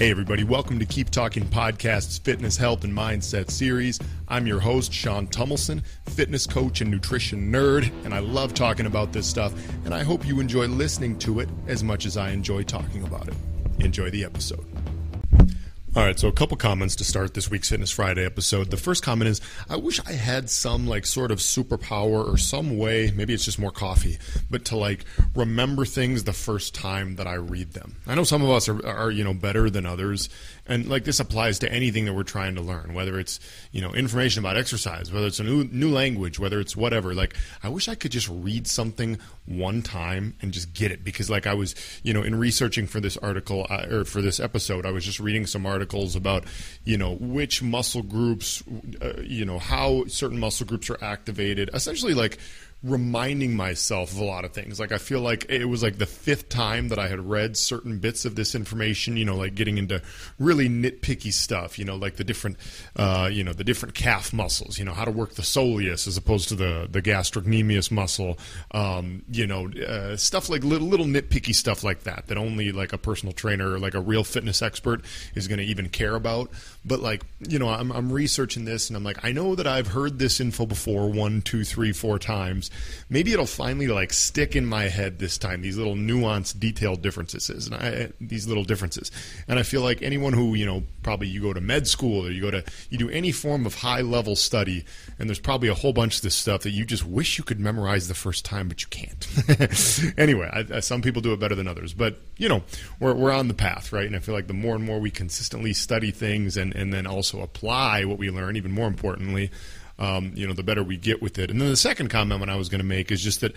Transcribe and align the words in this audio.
Hey, 0.00 0.10
everybody, 0.10 0.44
welcome 0.44 0.78
to 0.78 0.86
Keep 0.86 1.10
Talking 1.10 1.44
Podcast's 1.44 2.16
Fitness, 2.16 2.56
Health, 2.56 2.84
and 2.84 2.96
Mindset 2.96 3.50
series. 3.50 3.98
I'm 4.28 4.46
your 4.46 4.58
host, 4.58 4.94
Sean 4.94 5.26
Tumilson, 5.26 5.82
fitness 6.06 6.46
coach 6.46 6.80
and 6.80 6.90
nutrition 6.90 7.52
nerd, 7.52 7.92
and 8.06 8.14
I 8.14 8.20
love 8.20 8.54
talking 8.54 8.86
about 8.86 9.12
this 9.12 9.26
stuff, 9.26 9.52
and 9.84 9.92
I 9.92 10.02
hope 10.02 10.26
you 10.26 10.40
enjoy 10.40 10.68
listening 10.68 11.18
to 11.18 11.40
it 11.40 11.50
as 11.66 11.84
much 11.84 12.06
as 12.06 12.16
I 12.16 12.30
enjoy 12.30 12.62
talking 12.62 13.02
about 13.02 13.28
it. 13.28 13.34
Enjoy 13.80 14.08
the 14.08 14.24
episode. 14.24 14.66
All 15.96 16.04
right, 16.04 16.16
so 16.16 16.28
a 16.28 16.32
couple 16.32 16.56
comments 16.56 16.94
to 16.96 17.04
start 17.04 17.34
this 17.34 17.50
week's 17.50 17.68
Fitness 17.68 17.90
Friday 17.90 18.24
episode. 18.24 18.70
The 18.70 18.76
first 18.76 19.02
comment 19.02 19.28
is 19.28 19.40
I 19.68 19.74
wish 19.74 19.98
I 20.06 20.12
had 20.12 20.48
some 20.48 20.86
like 20.86 21.04
sort 21.04 21.32
of 21.32 21.38
superpower 21.40 22.32
or 22.32 22.36
some 22.36 22.78
way, 22.78 23.12
maybe 23.16 23.34
it's 23.34 23.44
just 23.44 23.58
more 23.58 23.72
coffee, 23.72 24.18
but 24.48 24.64
to 24.66 24.76
like 24.76 25.04
remember 25.34 25.84
things 25.84 26.22
the 26.22 26.32
first 26.32 26.76
time 26.76 27.16
that 27.16 27.26
I 27.26 27.34
read 27.34 27.72
them. 27.72 27.96
I 28.06 28.14
know 28.14 28.22
some 28.22 28.40
of 28.40 28.50
us 28.50 28.68
are, 28.68 28.86
are 28.86 29.10
you 29.10 29.24
know 29.24 29.34
better 29.34 29.68
than 29.68 29.84
others, 29.84 30.28
and 30.64 30.88
like 30.88 31.02
this 31.02 31.18
applies 31.18 31.58
to 31.58 31.72
anything 31.72 32.04
that 32.04 32.14
we're 32.14 32.22
trying 32.22 32.54
to 32.54 32.60
learn, 32.60 32.94
whether 32.94 33.18
it's 33.18 33.40
you 33.72 33.80
know 33.80 33.92
information 33.92 34.44
about 34.44 34.56
exercise, 34.56 35.12
whether 35.12 35.26
it's 35.26 35.40
a 35.40 35.44
new 35.44 35.64
new 35.64 35.90
language, 35.90 36.38
whether 36.38 36.60
it's 36.60 36.76
whatever. 36.76 37.14
Like 37.14 37.34
I 37.64 37.68
wish 37.68 37.88
I 37.88 37.96
could 37.96 38.12
just 38.12 38.28
read 38.28 38.68
something 38.68 39.18
one 39.44 39.82
time 39.82 40.36
and 40.40 40.52
just 40.52 40.72
get 40.72 40.92
it 40.92 41.02
because 41.02 41.28
like 41.28 41.48
I 41.48 41.54
was 41.54 41.74
you 42.04 42.14
know 42.14 42.22
in 42.22 42.36
researching 42.36 42.86
for 42.86 43.00
this 43.00 43.16
article 43.16 43.66
uh, 43.68 43.86
or 43.90 44.04
for 44.04 44.22
this 44.22 44.38
episode, 44.38 44.86
I 44.86 44.92
was 44.92 45.04
just 45.04 45.18
reading 45.18 45.46
some 45.46 45.66
articles 45.66 45.79
about 46.14 46.44
you 46.84 46.96
know 46.96 47.14
which 47.20 47.62
muscle 47.62 48.02
groups, 48.02 48.62
uh, 49.02 49.20
you 49.22 49.44
know 49.44 49.58
how 49.58 50.04
certain 50.06 50.38
muscle 50.38 50.66
groups 50.66 50.90
are 50.90 51.02
activated, 51.02 51.70
essentially 51.74 52.14
like 52.14 52.38
reminding 52.82 53.54
myself 53.54 54.12
of 54.12 54.18
a 54.18 54.24
lot 54.24 54.44
of 54.44 54.52
things. 54.52 54.80
Like 54.80 54.90
I 54.90 54.98
feel 54.98 55.20
like 55.20 55.46
it 55.50 55.66
was 55.66 55.82
like 55.82 55.98
the 55.98 56.06
fifth 56.06 56.48
time 56.48 56.88
that 56.88 56.98
I 56.98 57.08
had 57.08 57.20
read 57.20 57.56
certain 57.56 57.98
bits 57.98 58.24
of 58.24 58.36
this 58.36 58.54
information. 58.54 59.16
You 59.16 59.26
know, 59.26 59.36
like 59.36 59.54
getting 59.54 59.76
into 59.76 60.00
really 60.38 60.68
nitpicky 60.68 61.32
stuff. 61.32 61.78
You 61.78 61.84
know, 61.84 61.96
like 61.96 62.16
the 62.16 62.24
different, 62.24 62.56
uh, 62.96 63.28
you 63.30 63.44
know, 63.44 63.52
the 63.52 63.64
different 63.64 63.94
calf 63.94 64.32
muscles. 64.32 64.78
You 64.78 64.86
know, 64.86 64.94
how 64.94 65.04
to 65.04 65.10
work 65.10 65.34
the 65.34 65.42
soleus 65.42 66.06
as 66.06 66.16
opposed 66.16 66.48
to 66.48 66.54
the 66.54 66.88
the 66.90 67.02
gastrocnemius 67.02 67.90
muscle. 67.90 68.38
Um, 68.70 69.24
you 69.30 69.46
know, 69.46 69.70
uh, 69.70 70.16
stuff 70.16 70.48
like 70.48 70.64
little 70.64 70.88
little 70.88 71.06
nitpicky 71.06 71.54
stuff 71.54 71.84
like 71.84 72.04
that 72.04 72.28
that 72.28 72.38
only 72.38 72.72
like 72.72 72.94
a 72.94 72.98
personal 72.98 73.34
trainer 73.34 73.72
or 73.72 73.78
like 73.78 73.94
a 73.94 74.00
real 74.00 74.24
fitness 74.24 74.62
expert 74.62 75.04
is 75.34 75.48
going 75.48 75.58
to 75.58 75.64
even 75.64 75.90
care 75.90 76.14
about. 76.14 76.50
But 76.84 77.00
like, 77.00 77.24
you 77.46 77.58
know, 77.58 77.68
I'm 77.68 77.90
I'm 77.92 78.10
researching 78.10 78.64
this 78.64 78.88
and 78.88 78.96
I'm 78.96 79.04
like, 79.04 79.22
I 79.22 79.32
know 79.32 79.54
that 79.54 79.66
I've 79.66 79.88
heard 79.88 80.18
this 80.18 80.40
info 80.40 80.64
before 80.64 81.10
one, 81.10 81.42
two, 81.42 81.62
three, 81.64 81.92
four 81.92 82.18
times 82.18 82.69
maybe 83.08 83.32
it'll 83.32 83.46
finally 83.46 83.88
like 83.88 84.12
stick 84.12 84.54
in 84.54 84.66
my 84.66 84.84
head 84.84 85.18
this 85.18 85.38
time. 85.38 85.62
These 85.62 85.76
little 85.76 85.94
nuanced, 85.94 86.60
detailed 86.60 87.02
differences, 87.02 87.66
and 87.66 87.74
I, 87.74 88.12
these 88.20 88.46
little 88.46 88.64
differences. 88.64 89.10
And 89.48 89.58
I 89.58 89.62
feel 89.62 89.82
like 89.82 90.02
anyone 90.02 90.32
who 90.32 90.54
you 90.54 90.66
know, 90.66 90.82
probably 91.02 91.28
you 91.28 91.40
go 91.40 91.52
to 91.52 91.60
med 91.60 91.86
school 91.86 92.26
or 92.26 92.30
you 92.30 92.40
go 92.40 92.50
to 92.50 92.64
you 92.90 92.98
do 92.98 93.08
any 93.10 93.32
form 93.32 93.66
of 93.66 93.74
high 93.74 94.00
level 94.00 94.36
study, 94.36 94.84
and 95.18 95.28
there's 95.28 95.38
probably 95.38 95.68
a 95.68 95.74
whole 95.74 95.92
bunch 95.92 96.16
of 96.16 96.22
this 96.22 96.34
stuff 96.34 96.62
that 96.62 96.70
you 96.70 96.84
just 96.84 97.04
wish 97.04 97.38
you 97.38 97.44
could 97.44 97.60
memorize 97.60 98.08
the 98.08 98.14
first 98.14 98.44
time, 98.44 98.68
but 98.68 98.82
you 98.82 98.88
can't. 98.88 100.14
anyway, 100.18 100.48
I, 100.52 100.76
I, 100.76 100.80
some 100.80 101.02
people 101.02 101.22
do 101.22 101.32
it 101.32 101.40
better 101.40 101.54
than 101.54 101.66
others, 101.68 101.94
but 101.94 102.20
you 102.36 102.48
know, 102.48 102.62
we're 102.98 103.14
we're 103.14 103.32
on 103.32 103.48
the 103.48 103.54
path, 103.54 103.92
right? 103.92 104.06
And 104.06 104.16
I 104.16 104.18
feel 104.18 104.34
like 104.34 104.46
the 104.46 104.54
more 104.54 104.74
and 104.74 104.84
more 104.84 104.98
we 104.98 105.10
consistently 105.10 105.72
study 105.72 106.10
things 106.10 106.56
and 106.56 106.74
and 106.74 106.92
then 106.92 107.06
also 107.06 107.40
apply 107.40 108.04
what 108.04 108.18
we 108.18 108.30
learn, 108.30 108.56
even 108.56 108.72
more 108.72 108.86
importantly 108.86 109.50
um, 110.00 110.32
you 110.34 110.46
know, 110.46 110.54
the 110.54 110.62
better 110.62 110.82
we 110.82 110.96
get 110.96 111.22
with 111.22 111.38
it. 111.38 111.50
And 111.50 111.60
then 111.60 111.68
the 111.68 111.76
second 111.76 112.08
comment 112.08 112.40
when 112.40 112.48
I 112.48 112.56
was 112.56 112.68
going 112.68 112.80
to 112.80 112.86
make 112.86 113.12
is 113.12 113.22
just 113.22 113.42
that 113.42 113.54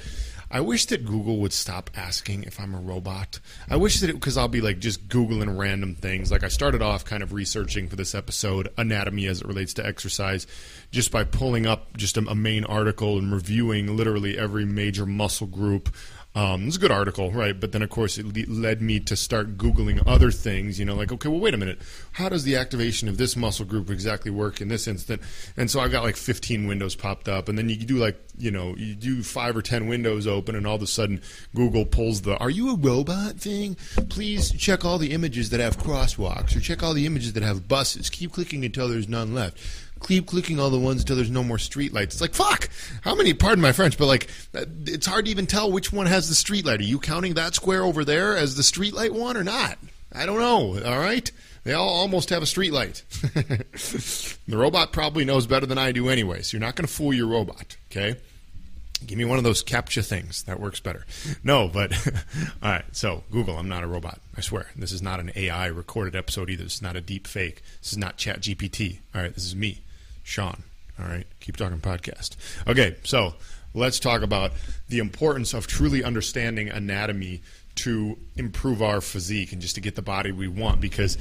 I 0.51 0.59
wish 0.59 0.85
that 0.87 1.05
Google 1.05 1.37
would 1.37 1.53
stop 1.53 1.89
asking 1.95 2.43
if 2.43 2.59
I'm 2.59 2.75
a 2.75 2.79
robot. 2.79 3.39
I 3.69 3.77
wish 3.77 4.01
that 4.01 4.09
it 4.09 4.13
because 4.13 4.37
I'll 4.37 4.47
be 4.47 4.61
like 4.61 4.77
just 4.77 5.07
googling 5.07 5.57
random 5.57 5.95
things. 5.95 6.31
Like 6.31 6.43
I 6.43 6.49
started 6.49 6.81
off 6.81 7.05
kind 7.05 7.23
of 7.23 7.33
researching 7.33 7.87
for 7.87 7.95
this 7.95 8.13
episode 8.13 8.67
anatomy 8.77 9.25
as 9.25 9.41
it 9.41 9.47
relates 9.47 9.73
to 9.75 9.85
exercise, 9.85 10.45
just 10.91 11.11
by 11.11 11.23
pulling 11.23 11.65
up 11.65 11.97
just 11.97 12.17
a, 12.17 12.29
a 12.29 12.35
main 12.35 12.65
article 12.65 13.17
and 13.17 13.33
reviewing 13.33 13.97
literally 13.97 14.37
every 14.37 14.65
major 14.65 15.07
muscle 15.07 15.47
group 15.47 15.89
um, 16.35 16.67
it's 16.67 16.77
a 16.77 16.79
good 16.79 16.91
article, 16.91 17.31
right? 17.31 17.57
But 17.59 17.73
then, 17.73 17.83
of 17.83 17.91
course, 17.91 18.17
it 18.17 18.25
le- 18.25 18.51
led 18.51 18.81
me 18.81 18.99
to 19.01 19.15
start 19.15 19.55
Googling 19.55 20.01
other 20.07 20.31
things, 20.31 20.79
you 20.79 20.85
know, 20.85 20.95
like, 20.95 21.11
okay, 21.11 21.29
well, 21.29 21.39
wait 21.39 21.53
a 21.53 21.57
minute. 21.57 21.79
How 22.13 22.27
does 22.27 22.43
the 22.43 22.55
activation 22.55 23.07
of 23.07 23.17
this 23.17 23.35
muscle 23.35 23.65
group 23.65 23.91
exactly 23.91 24.31
work 24.31 24.59
in 24.59 24.67
this 24.67 24.87
instant? 24.87 25.21
And 25.57 25.69
so 25.69 25.79
I 25.79 25.89
got 25.89 26.03
like 26.03 26.15
15 26.15 26.65
windows 26.65 26.95
popped 26.95 27.29
up. 27.29 27.49
And 27.49 27.57
then 27.57 27.69
you 27.69 27.75
do 27.77 27.97
like, 27.97 28.19
you 28.35 28.49
know, 28.49 28.73
you 28.75 28.95
do 28.95 29.21
five 29.21 29.55
or 29.55 29.61
10 29.61 29.87
windows 29.87 30.25
open, 30.25 30.55
and 30.55 30.65
all 30.65 30.75
of 30.75 30.81
a 30.81 30.87
sudden 30.87 31.21
Google 31.53 31.85
pulls 31.85 32.23
the, 32.23 32.35
are 32.37 32.49
you 32.49 32.71
a 32.71 32.77
robot 32.77 33.35
thing? 33.35 33.75
Please 34.09 34.51
check 34.53 34.83
all 34.83 34.97
the 34.97 35.11
images 35.11 35.51
that 35.51 35.59
have 35.59 35.77
crosswalks 35.77 36.55
or 36.55 36.59
check 36.59 36.81
all 36.81 36.95
the 36.95 37.05
images 37.05 37.33
that 37.33 37.43
have 37.43 37.67
buses. 37.67 38.09
Keep 38.09 38.31
clicking 38.31 38.65
until 38.65 38.89
there's 38.89 39.07
none 39.07 39.35
left 39.35 39.59
keep 40.03 40.27
clicking 40.27 40.59
all 40.59 40.69
the 40.69 40.79
ones 40.79 41.01
until 41.01 41.15
there's 41.15 41.31
no 41.31 41.43
more 41.43 41.57
street 41.57 41.93
lights. 41.93 42.15
It's 42.15 42.21
like 42.21 42.33
fuck. 42.33 42.69
How 43.01 43.15
many? 43.15 43.33
Pardon 43.33 43.61
my 43.61 43.71
French, 43.71 43.97
but 43.97 44.05
like 44.05 44.29
it's 44.53 45.05
hard 45.05 45.25
to 45.25 45.31
even 45.31 45.47
tell 45.47 45.71
which 45.71 45.91
one 45.91 46.05
has 46.05 46.29
the 46.29 46.35
street 46.35 46.65
light. 46.65 46.79
Are 46.79 46.83
you 46.83 46.99
counting 46.99 47.33
that 47.35 47.55
square 47.55 47.83
over 47.83 48.05
there 48.05 48.37
as 48.37 48.55
the 48.55 48.63
street 48.63 48.93
light 48.93 49.13
one 49.13 49.37
or 49.37 49.43
not? 49.43 49.77
I 50.13 50.25
don't 50.25 50.39
know. 50.39 50.79
All 50.85 50.99
right. 50.99 51.31
They 51.63 51.73
all 51.73 51.89
almost 51.89 52.29
have 52.29 52.43
a 52.43 52.45
street 52.45 52.73
light. 52.73 53.03
the 53.21 54.35
robot 54.57 54.91
probably 54.91 55.23
knows 55.23 55.47
better 55.47 55.65
than 55.65 55.77
I 55.77 55.93
do 55.93 56.09
anyway, 56.09 56.41
so 56.41 56.57
you're 56.57 56.65
not 56.65 56.75
going 56.75 56.85
to 56.85 56.93
fool 56.93 57.13
your 57.13 57.27
robot, 57.27 57.77
okay? 57.89 58.17
Give 59.05 59.17
me 59.17 59.25
one 59.25 59.37
of 59.37 59.43
those 59.43 59.63
CAPTCHA 59.63 60.05
things. 60.05 60.43
That 60.43 60.59
works 60.59 60.79
better. 60.79 61.05
No, 61.43 61.67
but 61.67 61.93
all 62.63 62.71
right. 62.71 62.85
So 62.91 63.23
Google, 63.31 63.57
I'm 63.57 63.67
not 63.67 63.83
a 63.83 63.87
robot. 63.87 64.19
I 64.37 64.41
swear. 64.41 64.67
This 64.75 64.91
is 64.91 65.01
not 65.01 65.19
an 65.19 65.31
AI 65.35 65.67
recorded 65.67 66.15
episode 66.15 66.49
either. 66.49 66.63
This 66.63 66.75
is 66.75 66.81
not 66.81 66.95
a 66.95 67.01
deep 67.01 67.27
fake. 67.27 67.61
This 67.81 67.93
is 67.93 67.97
not 67.97 68.17
Chat 68.17 68.41
GPT. 68.41 68.99
All 69.13 69.21
right. 69.21 69.33
This 69.33 69.45
is 69.45 69.55
me. 69.55 69.81
Sean. 70.23 70.63
All 70.99 71.05
right, 71.05 71.25
keep 71.39 71.57
talking 71.57 71.79
podcast. 71.79 72.35
Okay, 72.67 72.95
so 73.03 73.33
let's 73.73 73.99
talk 73.99 74.21
about 74.21 74.51
the 74.89 74.99
importance 74.99 75.53
of 75.53 75.67
truly 75.67 76.03
understanding 76.03 76.69
anatomy 76.69 77.41
to 77.75 78.17
improve 78.35 78.81
our 78.81 79.01
physique 79.01 79.51
and 79.51 79.61
just 79.61 79.75
to 79.75 79.81
get 79.81 79.95
the 79.95 80.01
body 80.01 80.31
we 80.31 80.47
want 80.47 80.79
because 80.79 81.17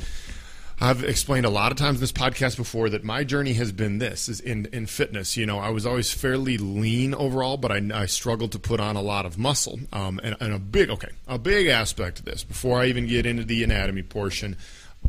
I've 0.80 1.04
explained 1.04 1.46
a 1.46 1.50
lot 1.50 1.70
of 1.70 1.78
times 1.78 1.98
in 1.98 2.00
this 2.00 2.12
podcast 2.12 2.56
before 2.56 2.91
that 2.91 3.04
my 3.04 3.22
journey 3.22 3.52
has 3.52 3.70
been 3.70 3.98
this 3.98 4.28
is 4.28 4.41
in, 4.41 4.66
in 4.72 4.86
fitness. 4.86 5.36
You 5.36 5.46
know, 5.46 5.58
I 5.58 5.70
was 5.70 5.86
always 5.86 6.12
fairly 6.12 6.58
lean 6.58 7.14
overall, 7.14 7.56
but 7.56 7.70
I, 7.70 7.80
I 7.94 8.06
struggled 8.06 8.50
to 8.52 8.58
put 8.58 8.80
on 8.80 8.96
a 8.96 9.02
lot 9.02 9.24
of 9.24 9.38
muscle. 9.38 9.78
Um, 9.92 10.20
and, 10.24 10.36
and 10.41 10.52
a 10.52 10.58
big, 10.58 10.91
okay, 10.91 11.10
a 11.28 11.38
big 11.38 11.68
aspect 11.68 12.18
of 12.18 12.24
this 12.24 12.42
before 12.42 12.80
I 12.80 12.86
even 12.86 13.06
get 13.06 13.26
into 13.26 13.44
the 13.44 13.62
anatomy 13.62 14.02
portion 14.02 14.56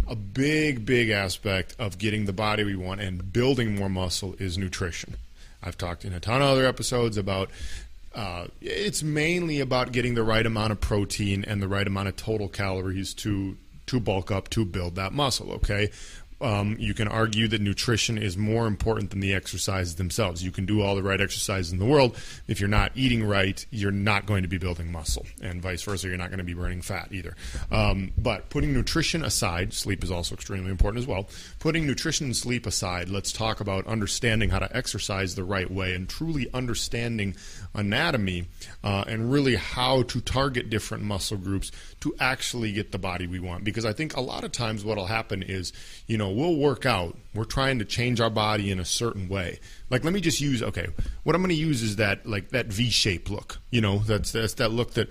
a 0.07 0.15
big, 0.15 0.85
big 0.85 1.09
aspect 1.09 1.75
of 1.79 1.97
getting 1.97 2.25
the 2.25 2.33
body 2.33 2.63
we 2.63 2.75
want 2.75 3.01
and 3.01 3.31
building 3.31 3.75
more 3.75 3.89
muscle 3.89 4.35
is 4.39 4.57
nutrition. 4.57 5.15
I've 5.61 5.77
talked 5.77 6.03
in 6.03 6.13
a 6.13 6.19
ton 6.19 6.41
of 6.41 6.49
other 6.49 6.65
episodes 6.65 7.17
about 7.17 7.49
uh, 8.13 8.47
it's 8.61 9.01
mainly 9.01 9.59
about 9.59 9.91
getting 9.91 10.13
the 10.13 10.23
right 10.23 10.45
amount 10.45 10.71
of 10.71 10.79
protein 10.79 11.43
and 11.45 11.61
the 11.61 11.67
right 11.67 11.87
amount 11.87 12.09
of 12.09 12.15
total 12.15 12.47
calories 12.47 13.13
to 13.15 13.57
to 13.85 13.99
bulk 13.99 14.31
up 14.31 14.49
to 14.49 14.65
build 14.65 14.95
that 14.95 15.13
muscle. 15.13 15.51
Okay, 15.53 15.89
um, 16.43 16.75
you 16.77 16.93
can 16.93 17.07
argue 17.07 17.47
that 17.47 17.61
nutrition 17.61 18.17
is 18.17 18.37
more 18.37 18.67
important 18.67 19.11
than 19.11 19.21
the 19.21 19.33
exercises 19.33 19.95
themselves. 19.95 20.43
You 20.43 20.51
can 20.51 20.65
do 20.65 20.81
all 20.81 20.95
the 20.95 21.03
right 21.03 21.21
exercises 21.21 21.71
in 21.71 21.79
the 21.79 21.85
world. 21.85 22.17
If 22.47 22.59
you're 22.59 22.69
not 22.69 22.91
eating 22.95 23.23
right, 23.23 23.65
you're 23.71 23.91
not 23.91 24.25
going 24.25 24.43
to 24.43 24.49
be 24.49 24.57
building 24.57 24.91
muscle, 24.91 25.25
and 25.41 25.61
vice 25.61 25.83
versa. 25.83 26.07
You're 26.07 26.17
not 26.17 26.29
going 26.29 26.39
to 26.39 26.43
be 26.43 26.53
burning 26.53 26.81
fat 26.81 27.07
either. 27.11 27.35
Um, 27.71 28.11
but 28.17 28.49
putting 28.49 28.73
nutrition 28.73 29.23
aside, 29.23 29.73
sleep 29.73 30.03
is 30.03 30.11
also 30.11 30.35
extremely 30.35 30.69
important 30.69 31.01
as 31.01 31.07
well. 31.07 31.29
Putting 31.59 31.87
nutrition 31.87 32.25
and 32.25 32.35
sleep 32.35 32.65
aside, 32.65 33.09
let's 33.09 33.31
talk 33.31 33.61
about 33.61 33.87
understanding 33.87 34.49
how 34.49 34.59
to 34.59 34.75
exercise 34.75 35.35
the 35.35 35.43
right 35.43 35.71
way 35.71 35.93
and 35.93 36.09
truly 36.09 36.47
understanding 36.53 37.35
anatomy 37.73 38.47
uh, 38.83 39.05
and 39.07 39.31
really 39.31 39.55
how 39.55 40.03
to 40.03 40.19
target 40.19 40.69
different 40.69 41.03
muscle 41.03 41.37
groups 41.37 41.71
to 42.01 42.13
actually 42.19 42.73
get 42.73 42.91
the 42.91 42.99
body 42.99 43.27
we 43.27 43.39
want. 43.39 43.63
Because 43.63 43.85
I 43.85 43.93
think 43.93 44.17
a 44.17 44.21
lot 44.21 44.43
of 44.43 44.51
times 44.51 44.83
what 44.83 44.97
will 44.97 45.05
happen 45.05 45.41
is, 45.41 45.71
you 46.05 46.17
know, 46.17 46.32
we'll 46.33 46.55
work 46.55 46.85
out. 46.85 47.17
We're 47.33 47.45
trying 47.45 47.79
to 47.79 47.85
change 47.85 48.21
our 48.21 48.29
body 48.29 48.69
in 48.71 48.79
a 48.79 48.85
certain 48.85 49.27
way. 49.27 49.59
Like, 49.89 50.03
let 50.03 50.13
me 50.13 50.21
just 50.21 50.41
use, 50.41 50.61
okay, 50.61 50.87
what 51.23 51.35
I'm 51.35 51.41
going 51.41 51.49
to 51.49 51.55
use 51.55 51.81
is 51.81 51.95
that, 51.95 52.25
like, 52.25 52.49
that 52.49 52.67
V 52.67 52.89
shape 52.89 53.29
look. 53.29 53.59
You 53.71 53.81
know, 53.81 53.99
that's, 53.99 54.31
that's 54.31 54.53
that 54.55 54.71
look 54.71 54.91
that 54.93 55.09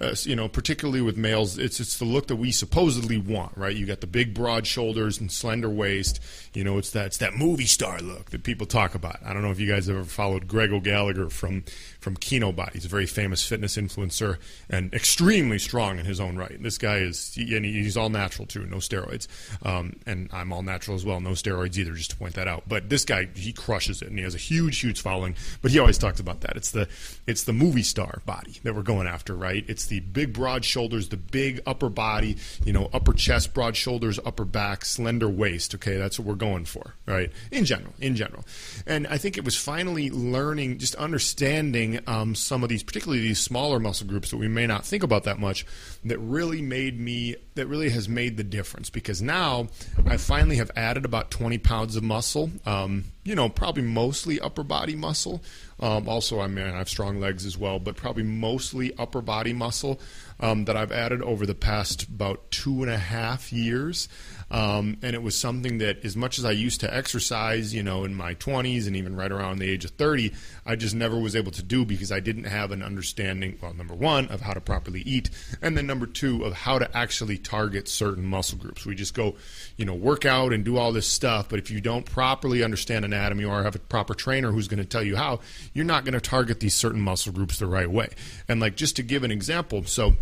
uh, 0.00 0.14
you 0.22 0.34
know, 0.34 0.48
particularly 0.48 1.02
with 1.02 1.16
males, 1.16 1.58
it's 1.58 1.78
it's 1.78 1.98
the 1.98 2.04
look 2.04 2.28
that 2.28 2.36
we 2.36 2.50
supposedly 2.50 3.18
want, 3.18 3.56
right? 3.56 3.76
You 3.76 3.84
got 3.84 4.00
the 4.00 4.06
big, 4.06 4.32
broad 4.32 4.66
shoulders 4.66 5.20
and 5.20 5.30
slender 5.30 5.68
waist. 5.68 6.20
You 6.54 6.64
know, 6.64 6.78
it's 6.78 6.90
that 6.90 7.06
it's 7.06 7.18
that 7.18 7.34
movie 7.34 7.66
star 7.66 8.00
look 8.00 8.30
that 8.30 8.42
people 8.42 8.66
talk 8.66 8.94
about. 8.94 9.18
I 9.24 9.32
don't 9.32 9.42
know 9.42 9.50
if 9.50 9.60
you 9.60 9.68
guys 9.68 9.86
have 9.86 9.96
ever 9.96 10.04
followed 10.04 10.48
Greg 10.48 10.72
O'Gallagher 10.72 11.28
from 11.28 11.64
from 12.00 12.16
Kinobody. 12.16 12.72
He's 12.72 12.86
a 12.86 12.88
very 12.88 13.06
famous 13.06 13.46
fitness 13.46 13.76
influencer 13.76 14.38
and 14.70 14.92
extremely 14.94 15.58
strong 15.58 15.98
in 15.98 16.06
his 16.06 16.20
own 16.20 16.36
right. 16.36 16.60
This 16.62 16.78
guy 16.78 16.96
is, 16.96 17.36
and 17.36 17.64
he's 17.64 17.96
all 17.96 18.08
natural 18.08 18.46
too, 18.46 18.64
no 18.66 18.78
steroids. 18.78 19.28
Um, 19.64 19.96
and 20.06 20.28
I'm 20.32 20.52
all 20.52 20.62
natural 20.62 20.96
as 20.96 21.04
well, 21.04 21.20
no 21.20 21.30
steroids 21.30 21.76
either, 21.76 21.92
just 21.92 22.10
to 22.10 22.16
point 22.16 22.34
that 22.34 22.48
out. 22.48 22.64
But 22.66 22.88
this 22.88 23.04
guy, 23.04 23.28
he 23.34 23.52
crushes 23.52 24.02
it, 24.02 24.08
and 24.08 24.18
he 24.18 24.24
has 24.24 24.34
a 24.34 24.38
huge, 24.38 24.80
huge 24.80 25.00
following. 25.00 25.36
But 25.60 25.70
he 25.70 25.78
always 25.78 25.98
talks 25.98 26.18
about 26.18 26.40
that. 26.40 26.56
It's 26.56 26.70
the 26.70 26.88
it's 27.26 27.44
the 27.44 27.52
movie 27.52 27.82
star 27.82 28.22
body 28.26 28.58
that 28.62 28.74
we're 28.74 28.82
going 28.82 29.06
after, 29.06 29.34
right? 29.34 29.64
It's 29.68 29.81
the 29.86 30.00
big, 30.00 30.32
broad 30.32 30.64
shoulders, 30.64 31.08
the 31.08 31.16
big 31.16 31.60
upper 31.66 31.88
body, 31.88 32.36
you 32.64 32.72
know, 32.72 32.88
upper 32.92 33.12
chest, 33.12 33.54
broad 33.54 33.76
shoulders, 33.76 34.18
upper 34.24 34.44
back, 34.44 34.84
slender 34.84 35.28
waist. 35.28 35.74
Okay, 35.74 35.96
that's 35.96 36.18
what 36.18 36.26
we're 36.26 36.34
going 36.34 36.64
for, 36.64 36.94
right? 37.06 37.30
In 37.50 37.64
general, 37.64 37.92
in 38.00 38.16
general. 38.16 38.44
And 38.86 39.06
I 39.06 39.18
think 39.18 39.36
it 39.36 39.44
was 39.44 39.56
finally 39.56 40.10
learning, 40.10 40.78
just 40.78 40.94
understanding 40.96 42.00
um, 42.06 42.34
some 42.34 42.62
of 42.62 42.68
these, 42.68 42.82
particularly 42.82 43.22
these 43.22 43.40
smaller 43.40 43.78
muscle 43.78 44.06
groups 44.06 44.30
that 44.30 44.36
we 44.36 44.48
may 44.48 44.66
not 44.66 44.84
think 44.84 45.02
about 45.02 45.24
that 45.24 45.38
much, 45.38 45.66
that 46.04 46.18
really 46.18 46.62
made 46.62 46.98
me, 46.98 47.36
that 47.54 47.66
really 47.66 47.90
has 47.90 48.08
made 48.08 48.36
the 48.36 48.44
difference 48.44 48.90
because 48.90 49.22
now 49.22 49.68
I 50.06 50.16
finally 50.16 50.56
have 50.56 50.70
added 50.76 51.04
about 51.04 51.30
20 51.30 51.58
pounds 51.58 51.96
of 51.96 52.02
muscle. 52.02 52.50
Um, 52.66 53.04
you 53.24 53.34
know, 53.34 53.48
probably 53.48 53.82
mostly 53.82 54.40
upper 54.40 54.64
body 54.64 54.96
muscle. 54.96 55.42
Um, 55.78 56.08
also, 56.08 56.40
I 56.40 56.48
mean, 56.48 56.66
I 56.66 56.78
have 56.78 56.88
strong 56.88 57.20
legs 57.20 57.46
as 57.46 57.56
well, 57.56 57.78
but 57.78 57.96
probably 57.96 58.24
mostly 58.24 58.92
upper 58.98 59.20
body 59.20 59.52
muscle 59.52 60.00
um, 60.42 60.64
that 60.64 60.76
I've 60.76 60.92
added 60.92 61.22
over 61.22 61.46
the 61.46 61.54
past 61.54 62.02
about 62.02 62.50
two 62.50 62.82
and 62.82 62.90
a 62.90 62.98
half 62.98 63.52
years. 63.52 64.08
Um, 64.50 64.98
and 65.00 65.14
it 65.14 65.22
was 65.22 65.34
something 65.38 65.78
that, 65.78 66.04
as 66.04 66.14
much 66.14 66.38
as 66.38 66.44
I 66.44 66.50
used 66.50 66.80
to 66.80 66.94
exercise, 66.94 67.72
you 67.72 67.82
know, 67.82 68.04
in 68.04 68.14
my 68.14 68.34
20s 68.34 68.86
and 68.86 68.94
even 68.94 69.16
right 69.16 69.32
around 69.32 69.60
the 69.60 69.70
age 69.70 69.86
of 69.86 69.92
30, 69.92 70.30
I 70.66 70.76
just 70.76 70.94
never 70.94 71.18
was 71.18 71.34
able 71.34 71.52
to 71.52 71.62
do 71.62 71.86
because 71.86 72.12
I 72.12 72.20
didn't 72.20 72.44
have 72.44 72.70
an 72.70 72.82
understanding, 72.82 73.58
well, 73.62 73.72
number 73.72 73.94
one, 73.94 74.28
of 74.28 74.42
how 74.42 74.52
to 74.52 74.60
properly 74.60 75.00
eat, 75.02 75.30
and 75.62 75.74
then 75.74 75.86
number 75.86 76.04
two, 76.04 76.44
of 76.44 76.52
how 76.52 76.78
to 76.78 76.94
actually 76.94 77.38
target 77.38 77.88
certain 77.88 78.26
muscle 78.26 78.58
groups. 78.58 78.84
We 78.84 78.94
just 78.94 79.14
go, 79.14 79.36
you 79.78 79.86
know, 79.86 79.94
work 79.94 80.26
out 80.26 80.52
and 80.52 80.62
do 80.62 80.76
all 80.76 80.92
this 80.92 81.06
stuff, 81.08 81.48
but 81.48 81.58
if 81.58 81.70
you 81.70 81.80
don't 81.80 82.04
properly 82.04 82.62
understand 82.62 83.06
anatomy 83.06 83.44
or 83.44 83.62
have 83.62 83.76
a 83.76 83.78
proper 83.78 84.12
trainer 84.12 84.52
who's 84.52 84.68
going 84.68 84.80
to 84.80 84.84
tell 84.84 85.02
you 85.02 85.16
how, 85.16 85.40
you're 85.72 85.86
not 85.86 86.04
going 86.04 86.12
to 86.12 86.20
target 86.20 86.60
these 86.60 86.74
certain 86.74 87.00
muscle 87.00 87.32
groups 87.32 87.58
the 87.58 87.66
right 87.66 87.90
way. 87.90 88.10
And 88.48 88.60
like 88.60 88.76
just 88.76 88.96
to 88.96 89.02
give 89.02 89.24
an 89.24 89.30
example, 89.30 89.84
so 89.84 90.14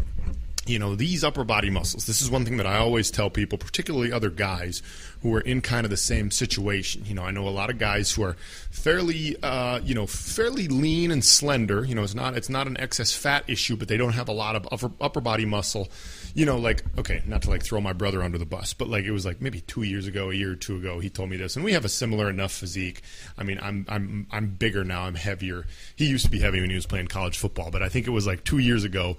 you 0.66 0.78
know 0.78 0.94
these 0.94 1.24
upper 1.24 1.44
body 1.44 1.70
muscles. 1.70 2.06
This 2.06 2.20
is 2.20 2.30
one 2.30 2.44
thing 2.44 2.58
that 2.58 2.66
i 2.66 2.76
always 2.76 3.10
tell 3.10 3.30
people 3.30 3.58
particularly 3.58 4.12
other 4.12 4.30
guys 4.30 4.82
who 5.22 5.34
are 5.34 5.40
in 5.40 5.60
kind 5.60 5.84
of 5.84 5.90
the 5.90 5.96
same 5.96 6.30
situation. 6.30 7.02
You 7.06 7.14
know 7.14 7.24
i 7.24 7.30
know 7.30 7.48
a 7.48 7.50
lot 7.50 7.70
of 7.70 7.78
guys 7.78 8.12
who 8.12 8.22
are 8.22 8.34
fairly 8.70 9.36
uh, 9.42 9.80
you 9.80 9.94
know 9.94 10.06
fairly 10.06 10.68
lean 10.68 11.10
and 11.10 11.24
slender. 11.24 11.84
You 11.84 11.94
know 11.94 12.02
it's 12.02 12.14
not 12.14 12.36
it's 12.36 12.48
not 12.48 12.66
an 12.66 12.78
excess 12.78 13.12
fat 13.12 13.44
issue 13.48 13.76
but 13.76 13.88
they 13.88 13.96
don't 13.96 14.12
have 14.12 14.28
a 14.28 14.32
lot 14.32 14.54
of 14.54 14.68
upper, 14.70 14.90
upper 15.00 15.20
body 15.20 15.46
muscle. 15.46 15.88
You 16.34 16.46
know 16.46 16.58
like 16.58 16.84
okay 16.98 17.22
not 17.26 17.42
to 17.42 17.50
like 17.50 17.62
throw 17.62 17.80
my 17.80 17.92
brother 17.92 18.22
under 18.22 18.38
the 18.38 18.46
bus 18.46 18.74
but 18.74 18.88
like 18.88 19.04
it 19.04 19.12
was 19.12 19.26
like 19.26 19.40
maybe 19.40 19.62
two 19.62 19.82
years 19.82 20.06
ago 20.06 20.30
a 20.30 20.34
year 20.34 20.52
or 20.52 20.56
two 20.56 20.76
ago 20.76 21.00
he 21.00 21.10
told 21.10 21.30
me 21.30 21.36
this 21.36 21.56
and 21.56 21.64
we 21.64 21.72
have 21.72 21.84
a 21.84 21.88
similar 21.88 22.30
enough 22.30 22.52
physique. 22.52 23.02
I 23.38 23.44
mean 23.44 23.58
i'm 23.62 23.86
i'm 23.88 24.26
i'm 24.30 24.50
bigger 24.50 24.84
now 24.84 25.02
i'm 25.02 25.14
heavier. 25.14 25.66
He 25.96 26.06
used 26.06 26.26
to 26.26 26.30
be 26.30 26.40
heavy 26.40 26.60
when 26.60 26.70
he 26.70 26.76
was 26.76 26.86
playing 26.86 27.08
college 27.08 27.38
football 27.38 27.70
but 27.70 27.82
i 27.82 27.88
think 27.88 28.06
it 28.06 28.10
was 28.10 28.26
like 28.26 28.44
two 28.44 28.58
years 28.58 28.84
ago 28.84 29.16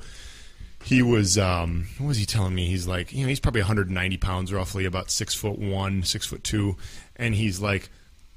he 0.83 1.01
was 1.01 1.37
um, 1.37 1.87
what 1.97 2.07
was 2.07 2.17
he 2.17 2.25
telling 2.25 2.55
me? 2.55 2.67
He's 2.67 2.87
like 2.87 3.13
you 3.13 3.21
know 3.23 3.29
he's 3.29 3.39
probably 3.39 3.61
190 3.61 4.17
pounds 4.17 4.53
roughly 4.53 4.85
about 4.85 5.09
six 5.09 5.33
foot 5.33 5.57
one 5.57 6.03
six 6.03 6.25
foot 6.25 6.43
two. 6.43 6.75
And 7.15 7.35
he's 7.35 7.59
like 7.59 7.89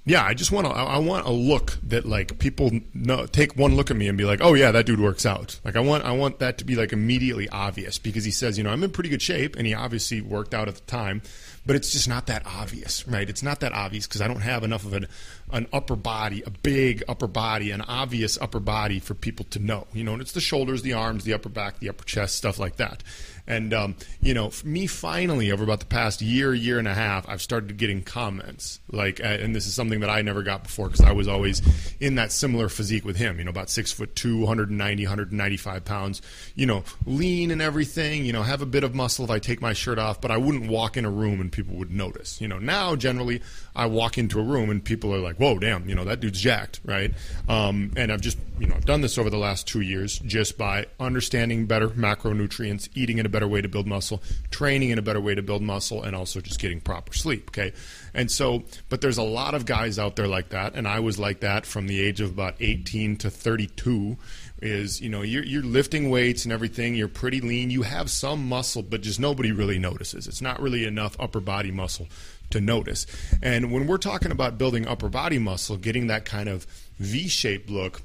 yeah 0.04 0.24
i 0.24 0.34
just 0.34 0.52
want 0.52 0.66
to 0.66 0.72
i 0.72 0.98
want 0.98 1.26
a 1.26 1.30
look 1.30 1.78
that 1.82 2.04
like 2.04 2.38
people 2.38 2.70
know, 2.92 3.26
take 3.26 3.56
one 3.56 3.74
look 3.74 3.90
at 3.90 3.96
me 3.96 4.08
and 4.08 4.18
be 4.18 4.24
like 4.24 4.40
oh 4.42 4.54
yeah 4.54 4.70
that 4.70 4.86
dude 4.86 5.00
works 5.00 5.24
out 5.24 5.58
like 5.64 5.76
i 5.76 5.80
want 5.80 6.04
i 6.04 6.12
want 6.12 6.38
that 6.38 6.58
to 6.58 6.64
be 6.64 6.76
like 6.76 6.92
immediately 6.92 7.48
obvious 7.48 7.98
because 7.98 8.24
he 8.24 8.30
says 8.30 8.58
you 8.58 8.64
know 8.64 8.70
i'm 8.70 8.82
in 8.82 8.90
pretty 8.90 9.08
good 9.08 9.22
shape 9.22 9.56
and 9.56 9.66
he 9.66 9.74
obviously 9.74 10.20
worked 10.20 10.54
out 10.54 10.68
at 10.68 10.74
the 10.74 10.80
time 10.82 11.22
but 11.66 11.74
it's 11.74 11.92
just 11.92 12.08
not 12.08 12.26
that 12.26 12.44
obvious 12.46 13.06
right 13.08 13.30
it's 13.30 13.42
not 13.42 13.60
that 13.60 13.72
obvious 13.72 14.06
because 14.06 14.20
i 14.20 14.28
don't 14.28 14.42
have 14.42 14.62
enough 14.62 14.84
of 14.84 14.92
an 14.92 15.06
an 15.50 15.66
upper 15.72 15.96
body, 15.96 16.42
a 16.46 16.50
big 16.50 17.02
upper 17.08 17.26
body, 17.26 17.70
an 17.70 17.82
obvious 17.82 18.38
upper 18.40 18.60
body 18.60 18.98
for 18.98 19.14
people 19.14 19.44
to 19.50 19.58
know. 19.58 19.86
You 19.92 20.04
know, 20.04 20.12
and 20.12 20.22
it's 20.22 20.32
the 20.32 20.40
shoulders, 20.40 20.82
the 20.82 20.94
arms, 20.94 21.24
the 21.24 21.34
upper 21.34 21.48
back, 21.48 21.78
the 21.78 21.88
upper 21.88 22.04
chest, 22.04 22.36
stuff 22.36 22.58
like 22.58 22.76
that. 22.76 23.02
And 23.46 23.74
um, 23.74 23.96
you 24.20 24.34
know, 24.34 24.50
me 24.64 24.86
finally 24.86 25.52
over 25.52 25.64
about 25.64 25.80
the 25.80 25.86
past 25.86 26.22
year, 26.22 26.54
year 26.54 26.78
and 26.78 26.88
a 26.88 26.94
half, 26.94 27.28
I've 27.28 27.42
started 27.42 27.76
getting 27.76 28.02
comments 28.02 28.80
like, 28.90 29.20
and 29.22 29.54
this 29.54 29.66
is 29.66 29.74
something 29.74 30.00
that 30.00 30.10
I 30.10 30.22
never 30.22 30.42
got 30.42 30.64
before 30.64 30.88
because 30.88 31.04
I 31.04 31.12
was 31.12 31.28
always 31.28 31.62
in 32.00 32.14
that 32.14 32.32
similar 32.32 32.68
physique 32.68 33.04
with 33.04 33.16
him. 33.16 33.38
You 33.38 33.44
know, 33.44 33.50
about 33.50 33.70
six 33.70 33.92
foot 33.92 34.14
two, 34.16 34.38
190, 34.38 35.04
195 35.04 35.84
pounds. 35.84 36.22
You 36.54 36.66
know, 36.66 36.84
lean 37.04 37.50
and 37.50 37.60
everything. 37.60 38.24
You 38.24 38.32
know, 38.32 38.42
have 38.42 38.62
a 38.62 38.66
bit 38.66 38.84
of 38.84 38.94
muscle 38.94 39.24
if 39.24 39.30
I 39.30 39.38
take 39.38 39.60
my 39.60 39.72
shirt 39.72 39.98
off, 39.98 40.20
but 40.20 40.30
I 40.30 40.36
wouldn't 40.36 40.68
walk 40.68 40.96
in 40.96 41.04
a 41.04 41.10
room 41.10 41.40
and 41.40 41.52
people 41.52 41.76
would 41.76 41.90
notice. 41.90 42.40
You 42.40 42.48
know, 42.48 42.58
now 42.58 42.96
generally 42.96 43.42
I 43.76 43.86
walk 43.86 44.18
into 44.18 44.40
a 44.40 44.42
room 44.42 44.70
and 44.70 44.84
people 44.84 45.14
are 45.14 45.20
like, 45.20 45.36
whoa, 45.36 45.58
damn, 45.58 45.88
you 45.88 45.94
know, 45.94 46.04
that 46.04 46.20
dude's 46.20 46.40
jacked, 46.40 46.80
right? 46.84 47.12
Um, 47.48 47.92
and 47.96 48.12
I've 48.12 48.20
just, 48.20 48.38
you 48.58 48.66
know, 48.66 48.76
I've 48.76 48.86
done 48.86 49.00
this 49.00 49.18
over 49.18 49.30
the 49.30 49.38
last 49.38 49.66
two 49.66 49.80
years 49.80 50.18
just 50.20 50.56
by 50.56 50.86
understanding 51.00 51.66
better 51.66 51.88
macronutrients, 51.88 52.88
eating 52.94 53.18
in 53.18 53.26
a 53.26 53.28
better 53.34 53.48
way 53.48 53.60
to 53.60 53.68
build 53.68 53.86
muscle, 53.86 54.22
training 54.50 54.90
in 54.90 54.98
a 54.98 55.02
better 55.02 55.20
way 55.20 55.34
to 55.34 55.42
build 55.42 55.62
muscle, 55.62 56.02
and 56.02 56.14
also 56.14 56.40
just 56.40 56.60
getting 56.60 56.80
proper 56.80 57.12
sleep, 57.12 57.48
okay? 57.50 57.72
And 58.14 58.30
so, 58.30 58.62
but 58.88 59.00
there's 59.00 59.18
a 59.18 59.22
lot 59.22 59.54
of 59.54 59.66
guys 59.66 59.98
out 59.98 60.16
there 60.16 60.28
like 60.28 60.50
that, 60.50 60.74
and 60.74 60.86
I 60.86 61.00
was 61.00 61.18
like 61.18 61.40
that 61.40 61.66
from 61.66 61.86
the 61.88 62.00
age 62.00 62.20
of 62.20 62.30
about 62.30 62.54
18 62.60 63.16
to 63.18 63.30
32 63.30 64.16
is 64.62 65.00
you 65.00 65.08
know 65.10 65.22
you're, 65.22 65.44
you're 65.44 65.64
lifting 65.64 66.10
weights 66.10 66.44
and 66.44 66.52
everything 66.52 66.94
you're 66.94 67.08
pretty 67.08 67.40
lean 67.40 67.70
you 67.70 67.82
have 67.82 68.08
some 68.08 68.48
muscle 68.48 68.82
but 68.82 69.02
just 69.02 69.18
nobody 69.18 69.50
really 69.50 69.80
notices 69.80 70.28
it's 70.28 70.40
not 70.40 70.62
really 70.62 70.84
enough 70.84 71.16
upper 71.18 71.40
body 71.40 71.72
muscle 71.72 72.06
to 72.50 72.60
notice. 72.60 73.06
And 73.42 73.72
when 73.72 73.86
we're 73.86 73.98
talking 73.98 74.30
about 74.30 74.58
building 74.58 74.86
upper 74.86 75.08
body 75.08 75.38
muscle, 75.38 75.76
getting 75.76 76.06
that 76.08 76.24
kind 76.24 76.48
of 76.48 76.66
V 76.98 77.28
shaped 77.28 77.70
look, 77.70 78.02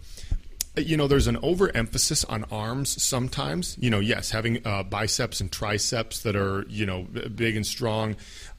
you 0.85 0.97
know, 0.97 1.07
there's 1.07 1.27
an 1.27 1.37
overemphasis 1.37 2.23
on 2.25 2.45
arms 2.45 3.01
sometimes. 3.01 3.77
You 3.79 3.89
know, 3.89 3.99
yes, 3.99 4.31
having 4.31 4.65
uh, 4.65 4.83
biceps 4.83 5.41
and 5.41 5.51
triceps 5.51 6.21
that 6.23 6.35
are, 6.35 6.65
you 6.69 6.85
know, 6.85 7.03
big 7.35 7.55
and 7.55 7.65
strong. 7.65 8.15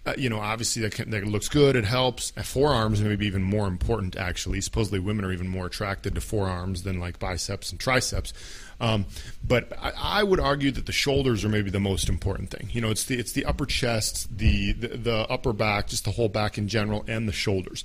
Uh, 0.07 0.15
you 0.17 0.31
know, 0.31 0.41
obviously 0.41 0.81
that, 0.81 0.93
can, 0.93 1.11
that, 1.11 1.27
looks 1.27 1.49
good. 1.49 1.77
It 1.77 1.85
helps. 1.85 2.31
Forearms 2.31 3.03
maybe 3.03 3.27
even 3.27 3.43
more 3.43 3.67
important. 3.67 4.17
Actually, 4.17 4.63
supposedly 4.63 4.99
women 4.99 5.27
are 5.27 5.33
even 5.33 5.49
more 5.49 5.67
attracted 5.67 6.15
to 6.15 6.23
forearms 6.23 6.85
than 6.85 7.01
like 7.01 7.19
biceps 7.19 7.71
and 7.71 7.79
triceps. 7.79 8.33
Um, 8.81 9.05
but 9.47 9.71
I, 9.79 9.93
I, 9.97 10.23
would 10.23 10.41
argue 10.41 10.71
that 10.71 10.87
the 10.87 10.93
shoulders 10.93 11.45
are 11.45 11.51
maybe 11.51 11.71
the 11.71 11.81
most 11.81 12.09
important 12.09 12.51
thing. 12.51 12.71
You 12.73 12.81
know, 12.81 12.91
it's 12.91 13.05
the 13.05 13.19
it's 13.19 13.33
the 13.33 13.45
upper 13.45 13.67
chest, 13.67 14.39
the, 14.39 14.73
the 14.73 14.89
the 14.89 15.27
upper 15.29 15.53
back, 15.53 15.89
just 15.89 16.07
the 16.07 16.13
whole 16.13 16.31
back 16.31 16.57
in 16.57 16.67
general, 16.67 17.05
and 17.07 17.29
the 17.29 17.33
shoulders. 17.33 17.85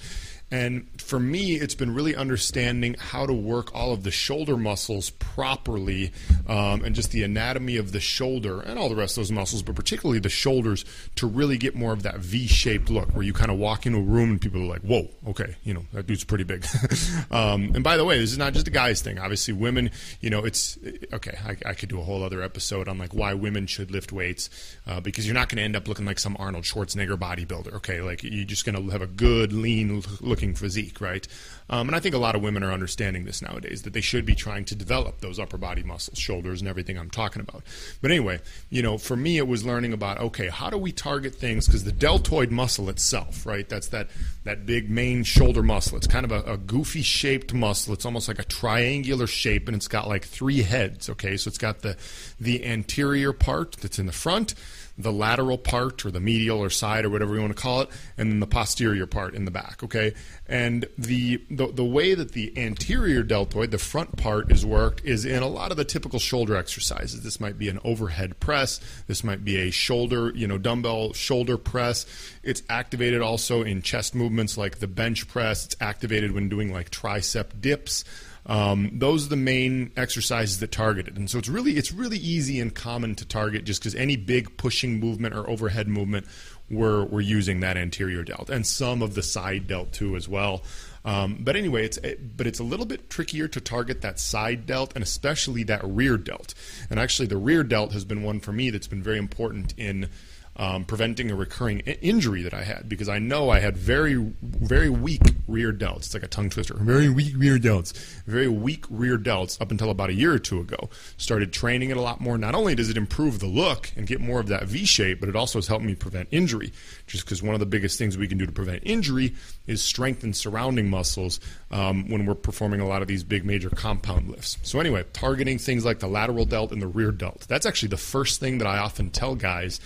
And 0.52 0.88
for 1.02 1.20
me, 1.20 1.56
it's 1.56 1.74
been 1.74 1.94
really 1.94 2.16
understanding 2.16 2.96
how 3.00 3.26
to 3.26 3.34
work 3.34 3.74
all 3.74 3.92
of 3.92 4.04
the 4.04 4.12
shoulder 4.12 4.58
muscles 4.58 5.10
properly 5.10 6.12
um, 6.48 6.84
and 6.84 6.96
just 6.96 7.12
the 7.12 7.24
anatomy 7.24 7.78
of 7.78 7.92
the 7.92 8.00
shoulder 8.00 8.62
and 8.62 8.78
all 8.78 8.88
the 8.88 8.96
rest 8.96 9.18
of 9.18 9.22
those 9.22 9.32
muscles, 9.32 9.64
but 9.64 9.76
particularly 9.76 10.20
the 10.20 10.30
shoulders 10.30 10.86
to 11.16 11.26
really 11.26 11.58
get 11.58 11.76
more 11.76 11.94
of 11.94 12.04
that 12.06 12.18
V 12.18 12.48
shaped 12.48 12.90
look 12.90 13.10
where 13.16 13.24
you 13.24 13.34
kind 13.34 13.52
of 13.52 13.58
walk 13.58 13.86
into 13.86 13.98
a 13.98 14.02
room 14.02 14.30
and 14.30 14.40
people 14.40 14.62
are 14.62 14.66
like, 14.66 14.82
whoa, 14.82 15.10
okay, 15.28 15.56
you 15.64 15.74
know, 15.74 15.84
that 15.92 16.06
dude's 16.06 16.24
pretty 16.24 16.44
big. 16.44 16.66
um, 17.32 17.72
and 17.74 17.84
by 17.84 17.98
the 17.98 18.06
way, 18.06 18.20
this 18.20 18.32
is 18.32 18.38
not 18.38 18.54
just 18.54 18.68
a 18.68 18.72
guy's 18.72 19.02
thing. 19.02 19.18
Obviously, 19.18 19.54
women, 19.54 19.90
you 20.22 20.30
know, 20.30 20.46
it's 20.46 20.78
okay, 21.12 21.38
I, 21.44 21.58
I 21.70 21.74
could 21.74 21.90
do 21.90 22.00
a 22.00 22.04
whole 22.04 22.24
other 22.24 22.42
episode 22.42 22.88
on 22.88 22.98
like 22.98 23.14
why 23.14 23.34
women 23.34 23.66
should 23.66 23.90
lift 23.90 24.12
weights 24.12 24.50
uh, 24.88 25.00
because 25.00 25.26
you're 25.26 25.34
not 25.34 25.50
going 25.50 25.58
to 25.58 25.64
end 25.64 25.76
up 25.76 25.88
looking 25.88 26.06
like 26.06 26.20
some 26.20 26.38
Arnold 26.40 26.64
Schwarzenegger 26.64 27.18
bodybuilder, 27.18 27.74
okay? 27.74 28.02
Like 28.02 28.24
you're 28.24 28.46
just 28.46 28.66
going 28.66 28.76
to 28.76 28.92
have 28.92 29.02
a 29.02 29.08
good, 29.08 29.52
lean-looking 29.52 30.54
physique, 30.56 31.02
right? 31.02 31.28
Um, 31.70 31.90
and 31.90 31.96
I 31.96 32.00
think 32.00 32.14
a 32.14 32.20
lot 32.20 32.36
of 32.36 32.44
women 32.44 32.64
are 32.64 32.72
understanding 32.72 33.26
this 33.26 33.42
nowadays 33.42 33.82
that 33.82 33.94
they 33.94 34.02
should 34.02 34.26
be 34.26 34.36
trying 34.36 34.66
to 34.66 34.76
develop 34.76 35.22
those 35.22 35.40
upper 35.40 35.58
body 35.58 35.82
muscles, 35.82 36.20
shoulders, 36.20 36.62
and 36.62 36.70
everything 36.70 36.98
I'm 36.98 37.10
talking 37.10 37.42
about. 37.42 37.64
But 38.02 38.12
anyway, 38.12 38.40
you 38.70 38.84
know, 38.84 38.98
for 39.00 39.16
me, 39.16 39.38
it 39.38 39.48
was 39.48 39.66
learning 39.66 39.92
about 39.94 40.20
okay, 40.20 40.50
how 40.50 40.70
do 40.70 40.78
we 40.78 40.92
target 40.92 41.34
things? 41.34 41.66
Because 41.66 41.84
the 41.84 41.92
deltoid 41.98 42.52
muscle 42.52 42.90
itself, 42.90 43.46
right? 43.46 43.68
That's 43.68 43.88
that 43.90 44.10
that 44.44 44.66
big 44.66 44.90
main 44.90 45.24
shoulder 45.24 45.64
muscle. 45.64 45.98
It's 45.98 46.08
kind 46.08 46.26
of 46.26 46.32
a, 46.32 46.54
a 46.54 46.58
goofy 46.58 47.02
shaped 47.02 47.54
muscle. 47.54 47.94
It's 47.94 48.06
almost 48.06 48.28
like 48.28 48.40
a 48.40 48.44
triangular 48.44 49.28
shape, 49.28 49.68
and 49.68 49.76
it's 49.76 49.88
got 49.88 50.08
like 50.08 50.26
three 50.26 50.62
heads. 50.62 51.10
Okay, 51.10 51.38
so 51.38 51.48
it's 51.48 51.58
got 51.58 51.82
the 51.82 51.98
the 52.40 52.66
anterior 52.66 53.34
part 53.34 53.74
that's 53.78 54.00
in 54.00 54.06
the 54.06 54.12
front 54.12 54.54
the 54.98 55.12
lateral 55.12 55.58
part 55.58 56.06
or 56.06 56.12
the 56.12 56.20
medial 56.20 56.60
or 56.60 56.70
side 56.70 57.06
or 57.06 57.10
whatever 57.10 57.36
you 57.36 57.42
want 57.42 57.56
to 57.56 57.62
call 57.62 57.82
it, 57.82 57.90
and 58.18 58.32
then 58.32 58.40
the 58.40 58.48
posterior 58.48 59.06
part 59.06 59.34
in 59.34 59.46
the 59.46 59.52
back. 59.52 59.84
Okay, 59.84 60.14
and 60.48 60.86
the, 60.98 61.44
the 61.50 61.68
the 61.68 61.84
way 61.84 62.14
that 62.14 62.32
the 62.32 62.58
anterior 62.58 63.24
deltoid, 63.24 63.72
the 63.72 63.78
front 63.78 64.18
part, 64.18 64.52
is 64.52 64.66
worked 64.66 65.04
is 65.04 65.26
in 65.26 65.44
a 65.44 65.48
lot 65.48 65.72
of 65.72 65.78
the 65.78 65.86
typical 65.86 66.20
shoulder 66.20 66.56
exercises. 66.56 67.22
This 67.24 67.40
might 67.40 67.58
be 67.58 67.70
an 67.70 67.80
overhead 67.84 68.40
press. 68.40 68.80
This 69.08 69.24
might 69.24 69.44
be 69.44 69.58
a 69.58 69.72
shoulder, 69.72 70.32
you 70.34 70.48
know, 70.48 70.58
dumbbell 70.58 71.14
shoulder 71.14 71.58
press. 71.58 72.06
It's 72.44 72.64
activated 72.70 73.22
also 73.22 73.64
in 73.64 73.82
chest 73.82 74.16
movements 74.16 74.58
like 74.58 74.80
the 74.80 74.88
bench 74.88 75.28
press. 75.28 75.66
It's 75.66 75.76
activated 75.82 76.32
when 76.32 76.50
doing 76.50 76.72
like 76.72 76.90
tricep 76.92 77.60
dips. 77.60 78.06
Um, 78.48 78.92
those 78.94 79.26
are 79.26 79.30
the 79.30 79.36
main 79.36 79.92
exercises 79.98 80.60
that 80.60 80.72
target 80.72 81.08
it, 81.08 81.18
and 81.18 81.30
so 81.30 81.40
it's 81.40 81.50
really 81.50 81.78
it's 81.78 81.92
really 81.92 82.18
easy 82.18 82.60
and 82.60 82.74
common 82.74 83.16
to 83.16 83.26
target 83.26 83.66
just 83.66 83.82
because 83.82 83.96
any 83.96 84.16
big 84.18 84.56
pushing 84.58 85.00
movement 85.00 85.34
or 85.34 85.50
overhead 85.50 85.88
movement, 85.88 86.28
we're 86.70 87.06
we're 87.06 87.22
using 87.22 87.62
that 87.62 87.76
anterior 87.76 88.24
delt 88.24 88.50
and 88.50 88.68
some 88.68 89.02
of 89.02 89.16
the 89.16 89.24
side 89.24 89.68
delt 89.68 89.92
too 89.94 90.16
as 90.16 90.30
well. 90.30 90.64
Um, 91.06 91.38
but 91.40 91.56
anyway, 91.56 91.86
it's 91.86 91.98
it, 91.98 92.38
but 92.38 92.46
it's 92.46 92.60
a 92.60 92.64
little 92.64 92.86
bit 92.86 93.10
trickier 93.10 93.48
to 93.48 93.62
target 93.62 94.02
that 94.02 94.20
side 94.20 94.66
delt 94.66 94.94
and 94.96 95.04
especially 95.04 95.64
that 95.64 95.82
rear 95.84 96.18
delt. 96.18 96.54
And 96.90 97.00
actually, 97.00 97.28
the 97.28 97.38
rear 97.38 97.64
delt 97.64 97.94
has 97.94 98.06
been 98.06 98.24
one 98.24 98.40
for 98.40 98.52
me 98.52 98.70
that's 98.72 98.88
been 98.88 99.04
very 99.04 99.20
important 99.20 99.74
in 99.78 100.10
um, 100.58 100.86
preventing 100.86 101.32
a 101.32 101.36
recurring 101.36 101.82
I- 101.86 101.98
injury 102.02 102.44
that 102.44 102.54
I 102.54 102.64
had 102.64 102.88
because 102.88 103.10
I 103.10 103.20
know 103.20 103.50
I 103.50 103.60
had 103.60 103.76
very, 103.76 104.16
very 104.42 104.90
weak 104.90 105.22
rear 105.48 105.74
delts. 105.74 105.98
It's 105.98 106.14
like 106.14 106.24
a 106.24 106.28
tongue 106.28 106.50
twister. 106.50 106.76
Very 106.76 107.10
weak 107.10 107.34
rear 107.36 107.58
delts. 107.58 107.94
Very 108.26 108.48
weak 108.48 108.86
rear 108.90 109.18
delts 109.18 109.62
up 109.62 109.72
until 109.72 109.90
about 109.90 110.10
a 110.10 110.14
year 110.14 110.34
or 110.34 110.40
two 110.40 110.60
ago. 110.60 110.90
Started 111.18 111.52
training 111.52 111.90
it 111.90 111.98
a 111.98 112.02
lot 112.02 112.22
more. 112.22 112.38
Not 112.38 112.56
only 112.56 112.76
does 112.76 112.90
it 112.90 112.98
improve 112.98 113.40
the 113.40 113.48
look 113.48 113.92
and 113.96 114.08
get 114.08 114.22
more 114.22 114.40
of 114.40 114.48
that 114.48 114.64
V 114.64 114.86
shape, 114.86 115.20
but 115.20 115.30
it 115.30 115.36
also 115.36 115.58
has 115.58 115.68
helped 115.68 115.84
me 115.86 115.96
prevent 115.96 116.30
injury. 116.32 116.72
Just 117.08 117.26
because 117.26 117.44
one 117.44 117.54
of 117.54 117.60
the 117.60 117.66
biggest 117.66 117.98
things 117.98 118.18
we 118.18 118.28
can 118.28 118.38
do 118.38 118.46
to 118.46 118.52
prevent 118.52 118.84
injury 118.84 119.36
is 119.68 119.84
strengthen 119.84 120.34
surrounding 120.34 120.90
muscles 120.90 121.40
um, 121.72 122.10
when 122.10 122.26
we're 122.26 122.36
performing 122.36 122.80
a 122.80 122.88
lot 122.88 123.02
of 123.02 123.08
these 123.08 123.24
big 123.24 123.46
major 123.46 123.70
compound 123.70 124.30
lifts. 124.30 124.58
So, 124.64 124.80
anyway, 124.80 125.04
targeting 125.12 125.58
things 125.58 125.84
like 125.84 126.00
the 126.00 126.08
lateral 126.08 126.46
delt 126.46 126.72
and 126.72 126.82
the 126.82 126.88
rear 126.88 127.12
delt. 127.12 127.46
That's 127.48 127.66
actually 127.66 127.90
the 127.90 127.98
first 127.98 128.40
thing 128.40 128.60
that 128.60 128.68
I 128.68 128.78
often 128.78 129.10
tell 129.10 129.36
guys 129.36 129.80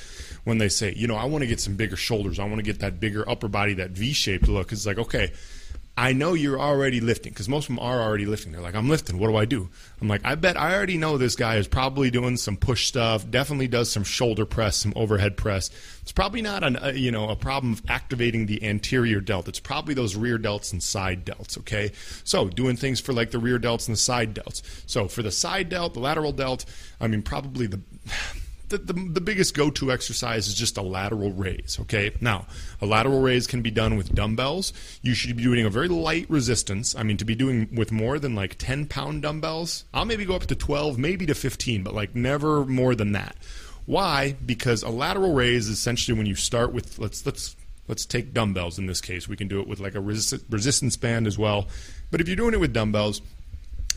when 0.43 0.58
they 0.59 0.69
say, 0.69 0.93
you 0.95 1.07
know, 1.07 1.15
I 1.15 1.25
want 1.25 1.41
to 1.41 1.47
get 1.47 1.59
some 1.59 1.75
bigger 1.75 1.95
shoulders. 1.95 2.39
I 2.39 2.45
want 2.45 2.57
to 2.57 2.63
get 2.63 2.79
that 2.79 2.99
bigger 2.99 3.27
upper 3.27 3.47
body, 3.47 3.73
that 3.75 3.91
V 3.91 4.13
shaped 4.13 4.47
look. 4.47 4.71
It's 4.71 4.85
like, 4.85 4.97
okay, 4.97 5.31
I 5.99 6.13
know 6.13 6.33
you're 6.33 6.57
already 6.57 7.01
lifting 7.01 7.33
because 7.33 7.49
most 7.49 7.65
of 7.65 7.75
them 7.75 7.79
are 7.79 8.01
already 8.01 8.25
lifting. 8.25 8.53
They're 8.53 8.61
like, 8.61 8.73
I'm 8.73 8.87
lifting. 8.87 9.19
What 9.19 9.27
do 9.27 9.35
I 9.35 9.43
do? 9.43 9.69
I'm 9.99 10.07
like, 10.07 10.21
I 10.23 10.35
bet 10.35 10.55
I 10.55 10.73
already 10.73 10.97
know 10.97 11.17
this 11.17 11.35
guy 11.35 11.57
is 11.57 11.67
probably 11.67 12.09
doing 12.09 12.37
some 12.37 12.55
push 12.55 12.87
stuff. 12.87 13.29
Definitely 13.29 13.67
does 13.67 13.91
some 13.91 14.05
shoulder 14.05 14.45
press, 14.45 14.77
some 14.77 14.93
overhead 14.95 15.35
press. 15.35 15.69
It's 16.01 16.13
probably 16.13 16.41
not 16.41 16.63
an, 16.63 16.77
uh, 16.77 16.93
you 16.95 17.11
know 17.11 17.27
a 17.27 17.35
problem 17.35 17.73
of 17.73 17.81
activating 17.89 18.45
the 18.45 18.63
anterior 18.63 19.19
delt. 19.19 19.49
It's 19.49 19.59
probably 19.59 19.93
those 19.93 20.15
rear 20.15 20.39
delts 20.39 20.71
and 20.71 20.81
side 20.81 21.25
delts. 21.25 21.57
Okay, 21.57 21.91
so 22.23 22.47
doing 22.47 22.77
things 22.77 23.01
for 23.01 23.11
like 23.11 23.31
the 23.31 23.39
rear 23.39 23.59
delts 23.59 23.89
and 23.89 23.93
the 23.97 23.99
side 23.99 24.33
delts. 24.33 24.61
So 24.85 25.09
for 25.09 25.21
the 25.21 25.31
side 25.31 25.67
delt, 25.67 25.95
the 25.95 25.99
lateral 25.99 26.31
delt, 26.31 26.63
I 27.01 27.07
mean 27.07 27.23
probably 27.23 27.67
the 27.67 27.81
the, 28.69 28.77
the, 28.77 28.93
the, 28.93 29.21
biggest 29.21 29.53
go-to 29.53 29.91
exercise 29.91 30.47
is 30.47 30.53
just 30.53 30.77
a 30.77 30.81
lateral 30.81 31.31
raise 31.31 31.77
okay? 31.81 32.11
Now 32.21 32.45
a 32.81 32.85
lateral 32.85 33.21
raise 33.21 33.47
can 33.47 33.61
be 33.61 33.71
done 33.71 33.97
with 33.97 34.13
dumbbells. 34.13 34.73
You 35.01 35.13
should 35.13 35.35
be 35.35 35.43
doing 35.43 35.65
a 35.65 35.69
very 35.69 35.87
light 35.87 36.29
resistance. 36.29 36.95
I 36.95 37.03
mean 37.03 37.17
to 37.17 37.25
be 37.25 37.35
doing 37.35 37.69
with 37.73 37.91
more 37.91 38.19
than 38.19 38.35
like 38.35 38.57
10 38.57 38.87
pound 38.87 39.21
dumbbells 39.21 39.85
i'll 39.93 40.05
maybe 40.05 40.25
go 40.25 40.35
up 40.35 40.45
to 40.45 40.55
12 40.55 40.97
maybe 40.97 41.25
to 41.25 41.35
15 41.35 41.83
but 41.83 41.93
like 41.93 42.15
never 42.15 42.65
more 42.65 42.95
than 42.95 43.11
that. 43.13 43.35
Why? 43.85 44.35
Because 44.45 44.83
a 44.83 44.89
lateral 44.89 45.33
raise 45.33 45.67
is 45.67 45.79
essentially 45.79 46.17
when 46.17 46.27
you 46.27 46.35
start 46.35 46.71
with 46.71 46.99
let's 46.99 47.25
let's 47.25 47.55
let's 47.87 48.05
take 48.05 48.33
dumbbells 48.33 48.77
in 48.77 48.85
this 48.85 49.01
case. 49.01 49.27
We 49.27 49.35
can 49.35 49.47
do 49.47 49.59
it 49.59 49.67
with 49.67 49.79
like 49.79 49.95
a 49.95 50.01
resist, 50.01 50.45
resistance 50.49 50.95
band 50.95 51.25
as 51.25 51.37
well. 51.37 51.67
But 52.11 52.21
if 52.21 52.27
you're 52.27 52.37
doing 52.37 52.53
it 52.53 52.59
with 52.59 52.73
dumbbells 52.73 53.21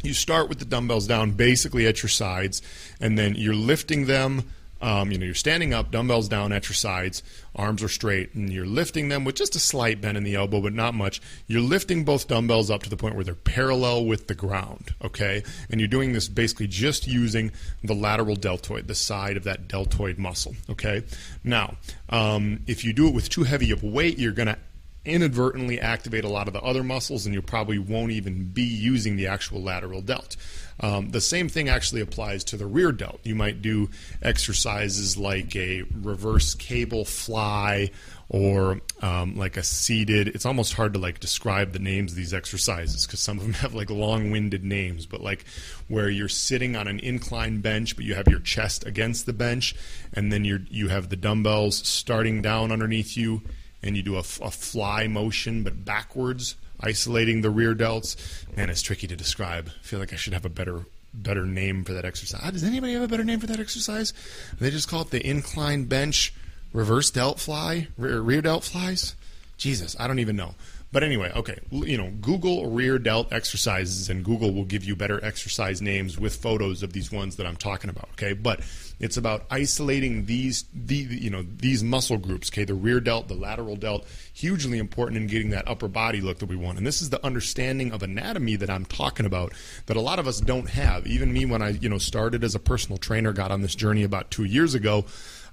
you 0.03 0.15
start 0.15 0.49
with 0.49 0.59
the 0.59 0.65
dumbbells 0.65 1.07
down 1.07 1.33
basically 1.33 1.87
at 1.87 2.03
your 2.03 2.11
sides 2.11 2.61
and 3.01 3.17
then 3.19 3.35
you're 3.37 3.55
lifting 3.55 4.07
them 4.07 4.43
um, 4.83 5.13
you 5.13 5.19
know, 5.19 5.25
you're 5.25 5.35
standing 5.35 5.73
up, 5.73 5.93
dumbbells 5.93 6.29
down 6.29 6.53
at 6.53 6.69
your 6.69 6.75
sides, 6.75 7.23
arms 7.55 7.83
are 7.83 7.89
straight, 7.89 8.35
and 8.35 8.53
you're 8.53 8.67
lifting 8.67 9.09
them 9.09 9.25
with 9.25 9.37
just 9.37 9.55
a 9.55 9.61
slight 9.61 10.01
bend 10.01 10.17
in 10.17 10.25
the 10.25 10.35
elbow, 10.35 10.61
but 10.61 10.73
not 10.73 10.93
much. 10.93 11.23
You're 11.47 11.63
lifting 11.63 12.05
both 12.05 12.27
dumbbells 12.27 12.71
up 12.71 12.83
to 12.83 12.91
the 12.91 12.97
point 12.97 13.15
where 13.15 13.25
they're 13.25 13.35
parallel 13.35 14.05
with 14.05 14.27
the 14.27 14.35
ground, 14.35 14.93
okay? 15.03 15.45
And 15.71 15.81
you're 15.81 15.89
doing 15.89 16.13
this 16.13 16.29
basically 16.29 16.67
just 16.67 17.07
using 17.07 17.53
the 17.85 17.95
lateral 17.95 18.35
deltoid, 18.35 18.89
the 18.89 18.95
side 18.95 19.37
of 19.37 19.45
that 19.45 19.69
deltoid 19.69 20.19
muscle, 20.19 20.55
okay? 20.69 21.05
Now, 21.45 21.77
um, 22.09 22.61
if 22.67 22.85
you 22.85 22.93
do 22.93 23.07
it 23.07 23.15
with 23.15 23.29
too 23.29 23.45
heavy 23.45 23.71
of 23.71 23.85
weight, 23.85 24.19
you're 24.19 24.33
going 24.33 24.49
to 24.49 24.59
inadvertently 25.05 25.81
activate 25.81 26.25
a 26.25 26.29
lot 26.29 26.47
of 26.47 26.55
the 26.55 26.61
other 26.61 26.83
muscles, 26.83 27.27
and 27.27 27.35
you 27.35 27.43
probably 27.43 27.79
won't 27.79 28.13
even 28.13 28.45
be 28.45 28.63
using 28.63 29.17
the 29.17 29.27
actual 29.27 29.61
lateral 29.61 30.01
delt. 30.01 30.37
Um, 30.81 31.11
the 31.11 31.21
same 31.21 31.49
thing 31.49 31.69
actually 31.69 32.01
applies 32.01 32.45
to 32.45 32.57
the 32.57 32.67
rear 32.67 32.93
delt. 32.93 33.21
You 33.25 33.35
might 33.35 33.63
do 33.63 33.91
exercises 34.23 35.17
like 35.17 35.55
a 35.55 35.83
reverse 35.93 36.55
cable 36.55 37.05
fly 37.05 37.91
or 38.29 38.81
um, 39.03 39.37
like 39.37 39.57
a 39.57 39.63
seated. 39.63 40.29
It's 40.29 40.47
almost 40.47 40.73
hard 40.73 40.95
to 40.95 40.99
like 40.99 41.21
describe 41.21 41.73
the 41.73 41.79
names 41.79 42.13
of 42.13 42.17
these 42.17 42.33
exercises 42.33 43.07
because 43.07 43.21
some 43.21 43.39
of 43.39 43.45
them 43.45 43.53
have 43.55 43.75
like 43.75 43.91
long-winded 43.91 44.65
names. 44.65 45.05
But 45.07 45.21
like 45.21 45.45
where 45.89 46.09
you're 46.09 46.29
sitting 46.29 46.75
on 46.75 46.89
an 46.89 46.99
incline 47.01 47.61
bench, 47.61 47.95
but 47.95 48.05
you 48.05 48.15
have 48.15 48.29
your 48.29 48.41
chest 48.41 48.87
against 48.87 49.27
the 49.27 49.33
bench, 49.33 49.75
and 50.13 50.33
then 50.33 50.45
you 50.45 50.65
you 50.71 50.89
have 50.89 51.11
the 51.11 51.17
dumbbells 51.17 51.87
starting 51.87 52.41
down 52.41 52.73
underneath 52.73 53.17
you, 53.17 53.43
and 53.83 53.97
you 53.97 54.03
do 54.03 54.17
a, 54.17 54.21
a 54.21 54.51
fly 54.51 55.07
motion 55.07 55.63
but 55.63 55.85
backwards 55.85 56.57
isolating 56.81 57.41
the 57.41 57.51
rear 57.51 57.75
delts. 57.75 58.17
Man, 58.57 58.71
it's 58.71 58.83
tricky 58.83 59.07
to 59.07 59.17
describe. 59.17 59.69
I 59.69 59.85
feel 59.85 59.99
like 59.99 60.13
I 60.13 60.17
should 60.17 60.33
have 60.33 60.45
a 60.45 60.51
better 60.51 60.85
better 61.15 61.45
name 61.45 61.85
for 61.85 61.93
that 61.93 62.07
exercise. 62.07 62.53
Does 62.53 62.65
anybody 62.65 62.95
have 62.95 63.03
a 63.03 63.09
better 63.09 63.25
name 63.25 63.39
for 63.39 63.47
that 63.47 63.61
exercise? 63.61 64.15
They 64.59 64.71
just 64.71 64.89
call 64.89 65.03
it 65.03 65.11
the 65.11 65.25
incline 65.25 65.85
bench 65.85 66.33
reverse 66.73 67.11
delt 67.11 67.39
fly, 67.39 67.89
rear, 67.99 68.21
rear 68.21 68.41
delt 68.43 68.65
flies. 68.65 69.15
Jesus, 69.59 69.95
I 70.01 70.07
don't 70.09 70.19
even 70.19 70.37
know. 70.37 70.55
But 70.93 71.03
anyway, 71.03 71.33
okay, 71.35 71.59
you 71.71 71.97
know, 71.97 72.11
Google 72.21 72.67
rear 72.71 72.99
delt 72.99 73.33
exercises, 73.33 74.11
and 74.11 74.23
Google 74.23 74.53
will 74.53 74.67
give 74.67 74.85
you 74.85 74.95
better 74.95 75.25
exercise 75.25 75.81
names 75.81 76.21
with 76.21 76.37
photos 76.37 76.83
of 76.83 76.93
these 76.93 77.11
ones 77.11 77.37
that 77.37 77.47
I'm 77.47 77.57
talking 77.57 77.89
about. 77.89 78.11
Okay, 78.13 78.35
but 78.35 78.61
it's 79.01 79.17
about 79.17 79.47
isolating 79.51 80.27
these, 80.27 80.67
the 80.75 80.97
you 80.97 81.31
know, 81.31 81.43
these 81.57 81.83
muscle 81.83 82.19
groups. 82.19 82.51
Okay, 82.51 82.65
the 82.65 82.75
rear 82.75 83.01
delt, 83.01 83.29
the 83.29 83.35
lateral 83.35 83.75
delt, 83.75 84.07
hugely 84.35 84.77
important 84.77 85.17
in 85.17 85.29
getting 85.29 85.49
that 85.51 85.67
upper 85.67 85.89
body 85.89 86.21
look 86.21 86.41
that 86.41 86.47
we 86.47 86.57
want. 86.57 86.77
And 86.77 86.87
this 86.87 87.01
is 87.01 87.09
the 87.09 87.25
understanding 87.25 87.91
of 87.93 88.03
anatomy 88.03 88.57
that 88.57 88.69
I'm 88.69 88.85
talking 88.85 89.25
about 89.25 89.55
that 89.87 89.97
a 89.97 90.01
lot 90.01 90.19
of 90.19 90.27
us 90.27 90.41
don't 90.41 90.69
have. 90.69 91.07
Even 91.07 91.33
me, 91.33 91.47
when 91.47 91.63
I 91.63 91.71
you 91.71 91.89
know 91.89 91.99
started 91.99 92.45
as 92.45 92.55
a 92.55 92.61
personal 92.61 92.99
trainer, 92.99 93.33
got 93.33 93.51
on 93.51 93.63
this 93.63 93.75
journey 93.75 94.03
about 94.03 94.31
two 94.31 94.45
years 94.45 94.75
ago. 94.75 95.07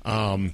Um, 0.03 0.53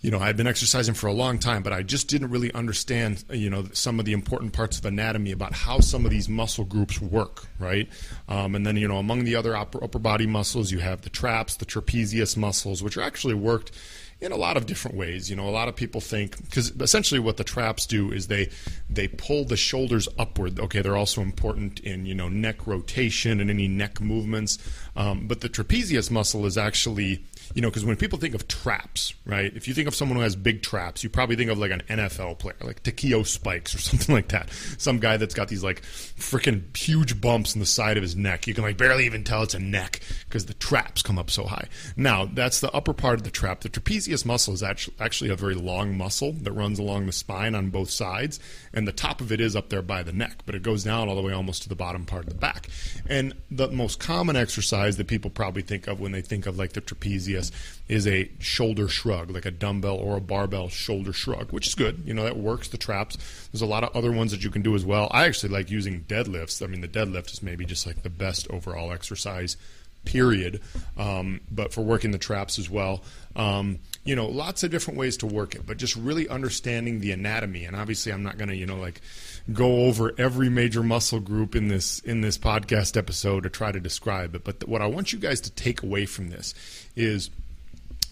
you 0.00 0.10
know, 0.10 0.18
I 0.18 0.26
had 0.26 0.36
been 0.36 0.46
exercising 0.46 0.94
for 0.94 1.08
a 1.08 1.12
long 1.12 1.38
time, 1.38 1.62
but 1.62 1.72
I 1.74 1.82
just 1.82 2.08
didn't 2.08 2.30
really 2.30 2.52
understand, 2.54 3.22
you 3.30 3.50
know, 3.50 3.66
some 3.72 3.98
of 3.98 4.06
the 4.06 4.12
important 4.12 4.54
parts 4.54 4.78
of 4.78 4.86
anatomy 4.86 5.30
about 5.30 5.52
how 5.52 5.80
some 5.80 6.06
of 6.06 6.10
these 6.10 6.28
muscle 6.28 6.64
groups 6.64 7.00
work, 7.00 7.44
right? 7.58 7.86
Um, 8.26 8.54
and 8.54 8.66
then, 8.66 8.76
you 8.76 8.88
know, 8.88 8.96
among 8.96 9.24
the 9.24 9.36
other 9.36 9.54
upper, 9.54 9.82
upper 9.84 9.98
body 9.98 10.26
muscles, 10.26 10.72
you 10.72 10.78
have 10.78 11.02
the 11.02 11.10
traps, 11.10 11.56
the 11.56 11.66
trapezius 11.66 12.34
muscles, 12.36 12.82
which 12.82 12.96
are 12.96 13.02
actually 13.02 13.34
worked 13.34 13.72
in 14.20 14.32
a 14.32 14.36
lot 14.36 14.56
of 14.56 14.66
different 14.66 14.96
ways. 14.96 15.30
You 15.30 15.36
know, 15.36 15.48
a 15.48 15.50
lot 15.50 15.68
of 15.68 15.76
people 15.76 16.00
think 16.00 16.36
because 16.44 16.70
essentially 16.80 17.20
what 17.20 17.36
the 17.36 17.44
traps 17.44 17.86
do 17.86 18.12
is 18.12 18.26
they 18.26 18.50
they 18.88 19.08
pull 19.08 19.44
the 19.44 19.56
shoulders 19.56 20.08
upward. 20.18 20.58
Okay, 20.60 20.82
they're 20.82 20.96
also 20.96 21.20
important 21.20 21.80
in 21.80 22.06
you 22.06 22.14
know 22.14 22.28
neck 22.28 22.66
rotation 22.66 23.40
and 23.40 23.50
any 23.50 23.68
neck 23.68 24.00
movements. 24.00 24.58
Um, 24.96 25.26
but 25.26 25.40
the 25.40 25.48
trapezius 25.48 26.10
muscle 26.10 26.46
is 26.46 26.58
actually 26.58 27.24
you 27.54 27.62
know, 27.62 27.68
because 27.68 27.84
when 27.84 27.96
people 27.96 28.18
think 28.18 28.34
of 28.34 28.46
traps, 28.46 29.14
right? 29.24 29.52
If 29.56 29.66
you 29.66 29.74
think 29.74 29.88
of 29.88 29.94
someone 29.94 30.16
who 30.16 30.22
has 30.22 30.36
big 30.36 30.62
traps, 30.62 31.02
you 31.02 31.10
probably 31.10 31.36
think 31.36 31.50
of 31.50 31.58
like 31.58 31.72
an 31.72 31.82
NFL 31.88 32.38
player, 32.38 32.56
like 32.62 32.82
Takeo 32.82 33.24
Spikes 33.24 33.74
or 33.74 33.78
something 33.80 34.14
like 34.14 34.28
that. 34.28 34.50
Some 34.78 34.98
guy 34.98 35.16
that's 35.16 35.34
got 35.34 35.48
these 35.48 35.64
like 35.64 35.82
freaking 35.82 36.76
huge 36.76 37.20
bumps 37.20 37.54
in 37.54 37.60
the 37.60 37.66
side 37.66 37.96
of 37.96 38.02
his 38.02 38.14
neck. 38.14 38.46
You 38.46 38.54
can 38.54 38.62
like 38.62 38.76
barely 38.76 39.06
even 39.06 39.24
tell 39.24 39.42
it's 39.42 39.54
a 39.54 39.58
neck 39.58 40.00
because 40.28 40.46
the 40.46 40.54
traps 40.54 41.02
come 41.02 41.18
up 41.18 41.30
so 41.30 41.44
high. 41.44 41.68
Now, 41.96 42.26
that's 42.26 42.60
the 42.60 42.70
upper 42.72 42.92
part 42.92 43.14
of 43.14 43.24
the 43.24 43.30
trap. 43.30 43.60
The 43.60 43.68
trapezius 43.68 44.09
muscle 44.24 44.54
is 44.54 44.62
actually 44.62 44.94
actually 44.98 45.30
a 45.30 45.36
very 45.36 45.54
long 45.54 45.96
muscle 45.96 46.32
that 46.32 46.52
runs 46.52 46.78
along 46.78 47.06
the 47.06 47.12
spine 47.12 47.54
on 47.54 47.70
both 47.70 47.90
sides, 47.90 48.40
and 48.72 48.86
the 48.86 48.92
top 48.92 49.20
of 49.20 49.32
it 49.32 49.40
is 49.40 49.56
up 49.56 49.68
there 49.68 49.82
by 49.82 50.02
the 50.02 50.12
neck, 50.12 50.42
but 50.46 50.54
it 50.54 50.62
goes 50.62 50.84
down 50.84 51.08
all 51.08 51.16
the 51.16 51.22
way 51.22 51.32
almost 51.32 51.62
to 51.62 51.68
the 51.68 51.74
bottom 51.74 52.04
part 52.04 52.24
of 52.24 52.28
the 52.28 52.34
back. 52.34 52.68
And 53.08 53.34
the 53.50 53.68
most 53.68 54.00
common 54.00 54.36
exercise 54.36 54.96
that 54.96 55.06
people 55.06 55.30
probably 55.30 55.62
think 55.62 55.86
of 55.86 56.00
when 56.00 56.12
they 56.12 56.22
think 56.22 56.46
of 56.46 56.58
like 56.58 56.72
the 56.72 56.80
trapezius 56.80 57.50
is 57.88 58.06
a 58.06 58.30
shoulder 58.38 58.88
shrug, 58.88 59.30
like 59.30 59.44
a 59.44 59.50
dumbbell 59.50 59.96
or 59.96 60.16
a 60.16 60.20
barbell 60.20 60.68
shoulder 60.68 61.12
shrug, 61.12 61.50
which 61.52 61.66
is 61.66 61.74
good. 61.74 62.02
You 62.04 62.14
know, 62.14 62.22
that 62.24 62.36
works 62.36 62.68
the 62.68 62.78
traps. 62.78 63.16
There's 63.52 63.62
a 63.62 63.66
lot 63.66 63.82
of 63.82 63.94
other 63.96 64.12
ones 64.12 64.30
that 64.30 64.44
you 64.44 64.50
can 64.50 64.62
do 64.62 64.74
as 64.74 64.84
well. 64.84 65.08
I 65.10 65.26
actually 65.26 65.52
like 65.52 65.70
using 65.70 66.02
deadlifts. 66.02 66.62
I 66.62 66.66
mean, 66.66 66.80
the 66.80 66.88
deadlift 66.88 67.32
is 67.32 67.42
maybe 67.42 67.64
just 67.64 67.86
like 67.86 68.02
the 68.02 68.10
best 68.10 68.48
overall 68.50 68.92
exercise, 68.92 69.56
period. 70.04 70.60
Um, 70.96 71.40
but 71.50 71.72
for 71.72 71.82
working 71.82 72.10
the 72.10 72.18
traps 72.18 72.58
as 72.58 72.70
well. 72.70 73.02
Um, 73.36 73.78
you 74.04 74.16
know, 74.16 74.26
lots 74.26 74.62
of 74.62 74.70
different 74.70 74.98
ways 74.98 75.16
to 75.18 75.26
work 75.26 75.54
it, 75.54 75.66
but 75.66 75.76
just 75.76 75.94
really 75.94 76.28
understanding 76.28 77.00
the 77.00 77.12
anatomy. 77.12 77.64
And 77.64 77.76
obviously, 77.76 78.12
I'm 78.12 78.22
not 78.22 78.38
going 78.38 78.48
to, 78.48 78.56
you 78.56 78.66
know, 78.66 78.76
like 78.76 79.00
go 79.52 79.84
over 79.84 80.12
every 80.18 80.48
major 80.48 80.82
muscle 80.82 81.20
group 81.20 81.54
in 81.54 81.68
this 81.68 81.98
in 82.00 82.20
this 82.20 82.38
podcast 82.38 82.96
episode 82.96 83.42
to 83.42 83.50
try 83.50 83.72
to 83.72 83.80
describe 83.80 84.34
it. 84.34 84.44
But 84.44 84.60
th- 84.60 84.68
what 84.68 84.82
I 84.82 84.86
want 84.86 85.12
you 85.12 85.18
guys 85.18 85.40
to 85.42 85.50
take 85.50 85.82
away 85.82 86.06
from 86.06 86.30
this 86.30 86.54
is 86.96 87.30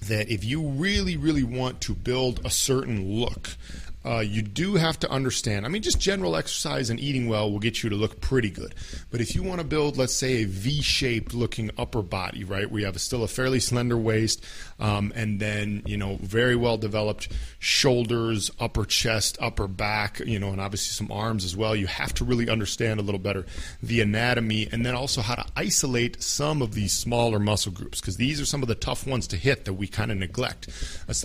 that 0.02 0.28
if 0.28 0.44
you 0.44 0.62
really, 0.62 1.16
really 1.16 1.42
want 1.42 1.80
to 1.82 1.94
build 1.94 2.40
a 2.44 2.50
certain 2.50 3.20
look, 3.20 3.56
uh, 4.04 4.20
you 4.20 4.42
do 4.42 4.76
have 4.76 4.98
to 5.00 5.10
understand. 5.10 5.66
I 5.66 5.68
mean, 5.68 5.82
just 5.82 6.00
general 6.00 6.36
exercise 6.36 6.88
and 6.88 7.00
eating 7.00 7.28
well 7.28 7.50
will 7.50 7.58
get 7.58 7.82
you 7.82 7.90
to 7.90 7.96
look 7.96 8.20
pretty 8.20 8.48
good. 8.48 8.74
But 9.10 9.20
if 9.20 9.34
you 9.34 9.42
want 9.42 9.60
to 9.60 9.66
build, 9.66 9.96
let's 9.96 10.14
say, 10.14 10.42
a 10.42 10.44
V-shaped 10.44 11.34
looking 11.34 11.70
upper 11.76 12.02
body, 12.02 12.44
right, 12.44 12.70
where 12.70 12.80
you 12.80 12.86
have 12.86 12.96
a, 12.96 13.00
still 13.00 13.24
a 13.24 13.28
fairly 13.28 13.58
slender 13.58 13.96
waist, 13.96 14.44
um, 14.78 15.12
and 15.16 15.40
then 15.40 15.82
you 15.84 15.96
know 15.96 16.16
very 16.22 16.54
well 16.54 16.78
developed 16.78 17.28
shoulders, 17.58 18.50
upper 18.60 18.84
chest, 18.84 19.36
upper 19.40 19.66
back, 19.66 20.20
you 20.20 20.38
know, 20.38 20.50
and 20.50 20.60
obviously 20.60 20.92
some 20.92 21.10
arms 21.10 21.44
as 21.44 21.56
well. 21.56 21.74
You 21.74 21.88
have 21.88 22.14
to 22.14 22.24
really 22.24 22.48
understand 22.48 23.00
a 23.00 23.02
little 23.02 23.18
better 23.18 23.46
the 23.82 24.00
anatomy, 24.00 24.68
and 24.70 24.86
then 24.86 24.94
also 24.94 25.22
how 25.22 25.34
to 25.34 25.44
isolate 25.56 26.22
some 26.22 26.62
of 26.62 26.72
these 26.74 26.92
smaller 26.92 27.40
muscle 27.40 27.72
groups 27.72 28.00
because 28.00 28.16
these 28.16 28.40
are 28.40 28.46
some 28.46 28.62
of 28.62 28.68
the 28.68 28.74
tough 28.76 29.06
ones 29.06 29.26
to 29.26 29.36
hit 29.36 29.64
that 29.64 29.74
we 29.74 29.88
kind 29.88 30.12
of 30.12 30.18
neglect. 30.18 30.68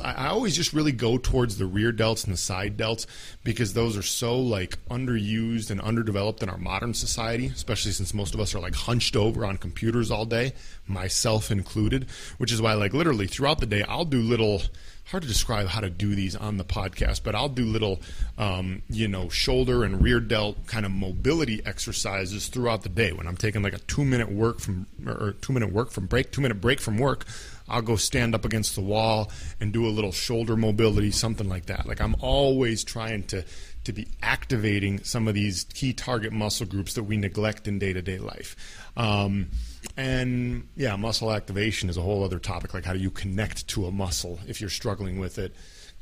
I 0.04 0.28
always 0.28 0.56
just 0.56 0.74
really 0.74 0.92
go 0.92 1.18
towards 1.18 1.58
the 1.58 1.66
rear 1.66 1.94
delts 1.94 2.24
and 2.24 2.34
the 2.34 2.38
side 2.38 2.63
side 2.64 2.78
delts 2.78 3.06
because 3.44 3.74
those 3.74 3.98
are 3.98 4.04
so 4.04 4.40
like 4.40 4.78
underused 4.88 5.70
and 5.70 5.82
underdeveloped 5.82 6.42
in 6.42 6.50
our 6.50 6.58
modern 6.58 6.94
society, 6.94 7.48
especially 7.48 7.92
since 7.92 8.14
most 8.14 8.34
of 8.34 8.40
us 8.40 8.56
are 8.56 8.60
like 8.60 8.76
hunched 8.76 9.16
over 9.16 9.46
on 9.46 9.58
computers 9.58 10.12
all 10.12 10.26
day, 10.26 10.54
myself 10.88 11.52
included, 11.52 12.08
which 12.38 12.52
is 12.52 12.62
why 12.62 12.74
like 12.74 12.94
literally 12.94 13.28
throughout 13.28 13.60
the 13.60 13.66
day 13.66 13.84
I'll 13.84 14.06
do 14.06 14.22
little 14.22 14.62
hard 15.06 15.22
to 15.22 15.28
describe 15.28 15.68
how 15.68 15.82
to 15.82 15.90
do 15.90 16.16
these 16.16 16.34
on 16.34 16.56
the 16.56 16.64
podcast, 16.64 17.24
but 17.24 17.36
I'll 17.36 17.50
do 17.50 17.66
little, 17.66 18.00
um, 18.38 18.82
you 18.90 19.10
know, 19.10 19.28
shoulder 19.28 19.84
and 19.84 20.02
rear 20.02 20.22
delt 20.22 20.66
kind 20.66 20.86
of 20.86 20.94
mobility 20.94 21.62
exercises 21.66 22.48
throughout 22.48 22.84
the 22.84 22.90
day. 22.90 23.12
When 23.12 23.28
I'm 23.28 23.36
taking 23.36 23.62
like 23.62 23.74
a 23.74 23.80
two 23.80 24.06
minute 24.06 24.32
work 24.32 24.60
from 24.62 24.88
or 25.06 25.34
two 25.42 25.52
minute 25.52 25.74
work 25.74 25.92
from 25.92 26.06
break, 26.06 26.32
two 26.32 26.42
minute 26.42 26.62
break 26.62 26.80
from 26.80 26.98
work, 26.98 27.26
I'll 27.68 27.82
go 27.82 27.96
stand 27.96 28.36
up 28.36 28.46
against 28.46 28.76
the 28.76 28.82
wall 28.82 29.32
and 29.60 29.72
do 29.72 29.86
a 29.86 29.90
little 29.90 30.12
shoulder 30.12 30.56
mobility, 30.56 31.12
something 31.12 31.48
like 31.48 31.68
that. 31.68 31.88
Like 31.88 32.02
I'm 32.02 32.16
always 32.20 32.84
trying 32.84 33.24
to 33.28 33.44
to 33.86 33.92
be 33.92 34.08
activating 34.22 35.04
some 35.04 35.28
of 35.28 35.34
these 35.34 35.66
key 35.66 35.92
target 35.92 36.32
muscle 36.32 36.66
groups 36.66 36.94
that 36.94 37.04
we 37.04 37.18
neglect 37.18 37.68
in 37.68 37.80
day 37.80 37.92
to 37.94 38.02
day 38.02 38.18
life. 38.18 38.56
Um, 38.96 39.50
and 39.98 40.68
yeah, 40.76 40.96
muscle 40.96 41.32
activation 41.32 41.90
is 41.90 41.98
a 41.98 42.02
whole 42.02 42.24
other 42.24 42.40
topic. 42.40 42.74
Like 42.74 42.86
how 42.86 42.94
do 42.94 43.00
you 43.00 43.12
connect 43.12 43.68
to 43.70 43.86
a 43.86 43.92
muscle 43.92 44.40
if 44.48 44.62
you're 44.62 44.70
struggling 44.70 45.20
with 45.20 45.38
it? 45.38 45.54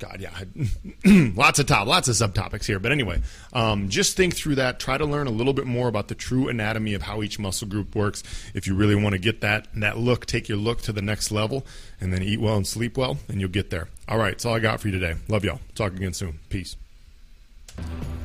God, 0.02 0.20
yeah, 0.20 0.32
lots 1.36 1.60
of 1.60 1.68
top, 1.68 1.86
lots 1.86 2.08
of 2.08 2.16
subtopics 2.16 2.66
here. 2.66 2.80
But 2.80 2.92
anyway, 2.92 3.22
um, 3.54 3.88
just 3.88 4.18
think 4.18 4.36
through 4.36 4.56
that. 4.56 4.80
Try 4.80 4.98
to 4.98 5.06
learn 5.06 5.28
a 5.28 5.32
little 5.32 5.54
bit 5.54 5.68
more 5.68 5.88
about 5.88 6.08
the 6.08 6.16
true 6.16 6.50
anatomy 6.50 6.96
of 6.96 7.04
how 7.04 7.22
each 7.22 7.38
muscle 7.38 7.68
group 7.68 7.96
works. 7.96 8.24
If 8.56 8.66
you 8.66 8.74
really 8.74 8.96
want 8.96 9.14
to 9.14 9.20
get 9.20 9.42
that 9.42 9.68
that 9.76 10.00
look, 10.00 10.26
take 10.26 10.50
your 10.50 10.58
look 10.58 10.82
to 10.82 10.92
the 10.92 11.04
next 11.04 11.32
level, 11.32 11.68
and 12.00 12.12
then 12.12 12.24
eat 12.24 12.42
well 12.42 12.56
and 12.56 12.66
sleep 12.66 12.98
well, 12.98 13.20
and 13.28 13.40
you'll 13.40 13.52
get 13.52 13.70
there. 13.70 13.90
All 14.08 14.18
right, 14.18 14.32
that's 14.32 14.44
all 14.44 14.56
I 14.56 14.60
got 14.60 14.82
for 14.82 14.88
you 14.88 15.00
today. 15.00 15.20
Love 15.28 15.46
y'all. 15.46 15.60
Talk 15.76 15.94
again 15.94 16.14
soon. 16.14 16.40
Peace. 16.50 16.76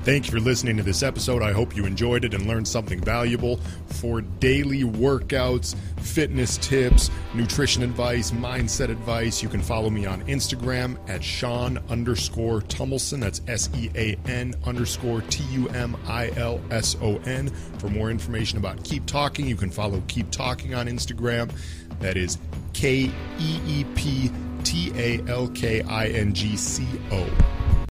Thank 0.07 0.27
you 0.27 0.31
for 0.31 0.39
listening 0.39 0.77
to 0.77 0.85
this 0.85 1.03
episode. 1.03 1.43
I 1.43 1.51
hope 1.51 1.75
you 1.75 1.85
enjoyed 1.85 2.25
it 2.25 2.33
and 2.33 2.47
learned 2.47 2.69
something 2.69 3.01
valuable. 3.01 3.57
For 3.87 4.21
daily 4.21 4.85
workouts, 4.85 5.75
fitness 5.99 6.59
tips, 6.59 7.11
nutrition 7.35 7.83
advice, 7.83 8.31
mindset 8.31 8.89
advice, 8.89 9.43
you 9.43 9.49
can 9.49 9.61
follow 9.61 9.91
me 9.91 10.07
on 10.07 10.23
Instagram 10.27 10.97
at 11.09 11.25
Sean 11.25 11.79
underscore 11.89 12.61
Tumilson. 12.61 13.19
That's 13.19 13.41
S 13.49 13.69
E 13.75 13.91
A 13.97 14.17
N 14.29 14.55
underscore 14.65 15.23
T 15.23 15.43
U 15.55 15.69
M 15.71 15.97
I 16.07 16.31
L 16.37 16.61
S 16.71 16.97
O 17.03 17.17
N. 17.25 17.49
For 17.79 17.89
more 17.89 18.09
information 18.09 18.59
about 18.59 18.85
Keep 18.85 19.07
Talking, 19.07 19.49
you 19.49 19.57
can 19.57 19.71
follow 19.73 20.01
Keep 20.07 20.31
Talking 20.31 20.73
on 20.73 20.87
Instagram. 20.87 21.51
That 21.99 22.17
is 22.17 22.39
K 22.75 23.11
E 23.41 23.61
E 23.67 23.85
P 23.97 24.31
T 24.63 24.93
A 24.95 25.29
L 25.29 25.49
K 25.49 25.83
I 25.83 26.07
N 26.07 26.33
G 26.33 26.57
C 26.57 26.87
O. 27.11 27.56